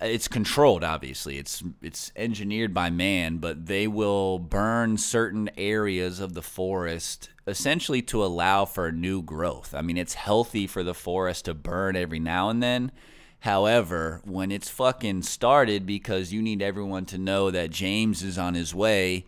it's 0.00 0.28
controlled 0.28 0.84
obviously. 0.84 1.38
It's 1.38 1.62
it's 1.82 2.12
engineered 2.16 2.74
by 2.74 2.90
man 2.90 3.38
but 3.38 3.66
they 3.66 3.86
will 3.86 4.38
burn 4.38 4.96
certain 4.96 5.50
areas 5.56 6.20
of 6.20 6.34
the 6.34 6.42
forest 6.42 7.30
essentially 7.46 8.02
to 8.02 8.24
allow 8.24 8.64
for 8.64 8.90
new 8.90 9.22
growth. 9.22 9.74
I 9.74 9.82
mean 9.82 9.96
it's 9.96 10.14
healthy 10.14 10.66
for 10.66 10.82
the 10.82 10.94
forest 10.94 11.46
to 11.46 11.54
burn 11.54 11.96
every 11.96 12.20
now 12.20 12.48
and 12.48 12.62
then. 12.62 12.92
However 13.40 14.20
when 14.24 14.50
it's 14.50 14.68
fucking 14.68 15.22
started 15.22 15.86
because 15.86 16.32
you 16.32 16.42
need 16.42 16.62
everyone 16.62 17.04
to 17.06 17.18
know 17.18 17.50
that 17.50 17.70
james 17.70 18.22
is 18.22 18.38
on 18.38 18.54
his 18.54 18.74
way 18.74 19.26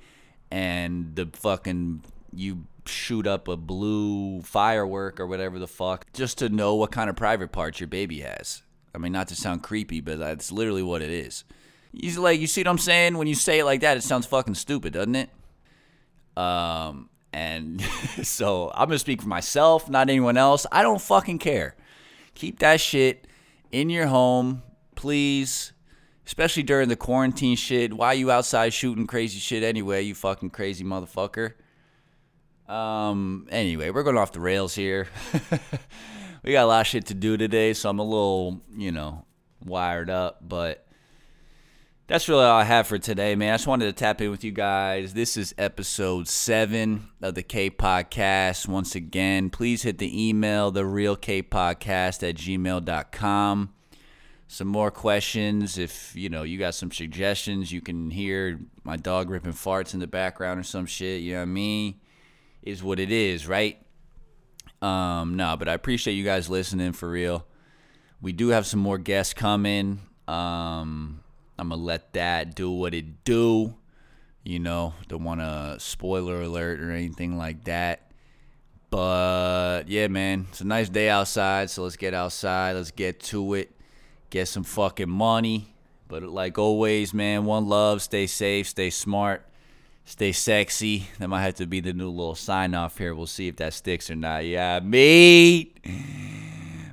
and 0.51 1.15
the 1.15 1.29
fucking 1.33 2.03
you 2.33 2.67
shoot 2.87 3.27
up 3.27 3.49
a 3.49 3.57
blue 3.57 4.41
firework 4.43 5.19
or 5.19 5.27
whatever 5.27 5.59
the 5.59 5.67
fuck 5.67 6.07
just 6.13 6.39
to 6.39 6.49
know 6.49 6.75
what 6.75 6.93
kind 6.93 7.11
of 7.11 7.17
private 7.17 7.53
parts 7.53 7.81
your 7.81 7.89
baby 7.89 8.21
has 8.21 8.63
I 8.97 8.99
mean, 8.99 9.13
not 9.13 9.29
to 9.29 9.37
sound 9.37 9.63
creepy, 9.63 10.01
but 10.01 10.19
that's 10.19 10.51
literally 10.51 10.83
what 10.83 11.03
it 11.03 11.11
is. 11.11 11.45
You 11.93 12.19
like, 12.19 12.41
you 12.41 12.47
see 12.47 12.63
what 12.63 12.69
I'm 12.69 12.79
saying? 12.79 13.19
When 13.19 13.27
you 13.27 13.35
say 13.35 13.59
it 13.59 13.67
like 13.67 13.83
that, 13.83 13.99
it 13.99 14.03
sounds 14.03 14.25
fucking 14.25 14.55
stupid, 14.55 14.95
doesn't 14.95 15.15
it? 15.15 15.31
Um, 16.35 17.11
and 17.31 17.83
so 18.23 18.73
I'm 18.75 18.89
gonna 18.89 18.99
speak 18.99 19.21
for 19.21 19.29
myself, 19.29 19.91
not 19.91 20.09
anyone 20.09 20.39
else. 20.39 20.65
I 20.73 20.83
don't 20.83 21.01
fucking 21.01 21.41
care. 21.41 21.77
Keep 22.35 22.61
that 22.61 22.81
shit 22.81 23.27
in 23.71 23.91
your 23.91 24.07
home, 24.07 24.63
please. 24.95 25.75
Especially 26.27 26.63
during 26.63 26.89
the 26.89 26.97
quarantine 26.97 27.57
shit. 27.57 27.93
Why 27.93 28.15
you 28.15 28.31
outside 28.31 28.73
shooting 28.73 29.07
crazy 29.07 29.39
shit 29.39 29.63
anyway, 29.63 30.03
you 30.03 30.15
fucking 30.15 30.51
crazy 30.51 30.85
motherfucker? 30.85 31.53
Um, 32.67 33.47
anyway, 33.51 33.91
we're 33.91 34.03
going 34.03 34.17
off 34.17 34.33
the 34.33 34.41
rails 34.41 34.75
here. 34.75 35.07
we 36.47 36.53
got 36.53 36.65
a 36.65 36.67
lot 36.67 36.83
of 36.83 36.87
shit 36.87 37.07
to 37.07 37.15
do 37.15 37.37
today, 37.37 37.73
so 37.73 37.91
I'm 37.91 37.99
a 37.99 38.05
little, 38.05 38.61
you 38.77 38.93
know, 38.93 39.25
wired 39.65 40.09
up. 40.09 40.49
But 40.49 40.87
that's 42.07 42.29
really 42.29 42.45
all 42.45 42.61
I 42.61 42.63
have 42.63 42.87
for 42.87 42.99
today, 42.99 43.35
man. 43.35 43.53
I 43.53 43.57
just 43.57 43.67
wanted 43.67 43.87
to 43.87 43.93
tap 43.93 44.21
in 44.21 44.31
with 44.31 44.45
you 44.45 44.53
guys. 44.53 45.13
This 45.13 45.37
is 45.37 45.57
episode 45.59 46.29
seven 46.29 47.09
of 47.21 47.35
the 47.35 47.43
K 47.43 47.69
Podcast. 47.69 48.69
Once 48.69 48.95
again, 48.95 49.51
please 49.51 49.83
hit 49.83 49.99
the 49.99 50.29
email, 50.29 50.71
the 50.71 50.87
real 50.87 51.17
K 51.17 51.43
Podcast 51.43 52.27
at 52.27 52.37
gmail.com. 52.37 53.73
Some 54.47 54.69
more 54.69 54.93
questions. 54.93 55.77
If 55.77 56.15
you 56.15 56.29
know 56.29 56.45
you 56.45 56.61
got 56.61 56.77
some 56.77 56.93
suggestions, 56.93 57.73
you 57.73 57.81
can 57.81 58.13
hear 58.13 58.61
my 58.85 58.97
dog 58.97 59.31
ripping 59.31 59.53
farts 59.53 59.95
in 59.95 59.99
the 59.99 60.07
background 60.07 60.61
or 60.61 60.63
some 60.63 60.87
shit. 60.87 61.23
You 61.23 61.33
know 61.33 61.39
what 61.41 61.43
I 61.43 61.47
mean? 61.47 61.97
Is 62.63 62.85
what 62.85 63.01
it 63.01 63.11
is, 63.11 63.49
right? 63.49 63.85
Um, 64.83 65.37
no, 65.37 65.57
but 65.57 65.69
I 65.69 65.75
appreciate 65.75 66.15
you 66.15 66.25
guys 66.25 66.49
listening 66.49 66.93
for 66.93 67.09
real. 67.09 67.47
We 68.21 68.33
do 68.33 68.49
have 68.49 68.67
some 68.67 68.81
more 68.81 68.99
guests 68.99 69.35
coming. 69.35 70.01
Um, 70.29 71.23
I'm 71.59 71.69
gonna 71.71 71.83
let 71.83 72.13
that 72.15 72.55
do 72.55 72.71
what 72.71 72.95
it 72.95 73.25
do. 73.25 73.75
You 74.45 74.59
know, 74.61 74.95
don't 75.09 75.25
want 75.25 75.41
to 75.41 75.77
spoiler 75.79 76.43
alert 76.43 76.81
or 76.81 76.93
anything 76.93 77.37
like 77.37 77.65
that. 77.65 78.13
But 78.91 79.85
yeah, 79.89 80.07
man, 80.07 80.47
it's 80.51 80.61
a 80.61 80.67
nice 80.67 80.89
day 80.89 81.09
outside, 81.09 81.71
so 81.71 81.83
let's 81.83 81.97
get 81.97 82.15
outside. 82.15 82.77
Let's 82.77 82.93
get 82.93 83.21
to 83.21 83.55
it. 83.55 83.73
Get 84.31 84.47
some 84.49 84.65
fucking 84.65 85.11
money. 85.11 85.75
But 86.09 86.23
like 86.23 86.59
always, 86.59 87.13
man, 87.13 87.45
one 87.45 87.67
love. 87.69 88.03
Stay 88.03 88.27
safe. 88.27 88.69
Stay 88.69 88.91
smart. 88.91 89.45
Stay 90.09 90.31
sexy. 90.31 91.09
That 91.19 91.27
might 91.27 91.43
have 91.43 91.57
to 91.57 91.67
be 91.67 91.81
the 91.81 91.93
new 91.93 92.09
little 92.09 92.37
sign 92.37 92.75
off 92.75 92.97
here. 92.97 93.13
We'll 93.13 93.27
see 93.27 93.49
if 93.49 93.57
that 93.57 93.75
sticks 93.75 94.09
or 94.09 94.15
not. 94.15 94.45
Yeah, 94.47 94.79
mate. 94.79 95.79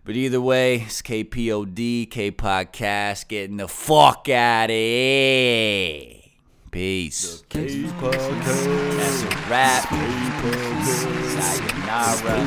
But 0.04 0.16
either 0.16 0.42
way, 0.42 0.82
it's 0.82 1.04
KPOD, 1.04 2.10
K 2.10 2.32
Podcast, 2.32 3.28
getting 3.28 3.58
the 3.58 3.68
fuck 3.68 4.28
out 4.30 4.72
of 4.72 4.76
here. 4.76 6.22
Peace. 6.72 7.44
K 7.50 7.84
Podcast. 7.84 8.98
That's 8.98 9.22
a 9.22 9.28
wrap. 9.48 9.88
Sayonara. 11.40 12.44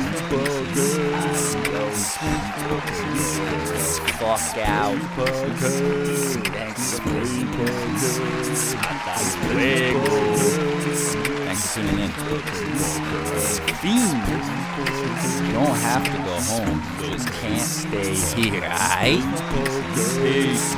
Fuck 4.27 4.57
out. 4.57 4.97
Thanks 6.51 6.99
for. 6.99 7.23
Thanks 11.45 11.61
for 11.67 11.79
tuning 11.79 11.99
in. 11.99 12.11
Fiends. 13.79 14.11
You 15.47 15.53
don't 15.53 15.77
have 15.77 16.03
to 16.03 16.17
go 16.27 16.35
home. 16.41 16.77
You 17.01 17.07
just 17.13 17.29
can't 17.39 17.61
stay 17.61 18.15
here, 18.41 18.63
alright? 18.63 19.23
Peace. 20.21 20.75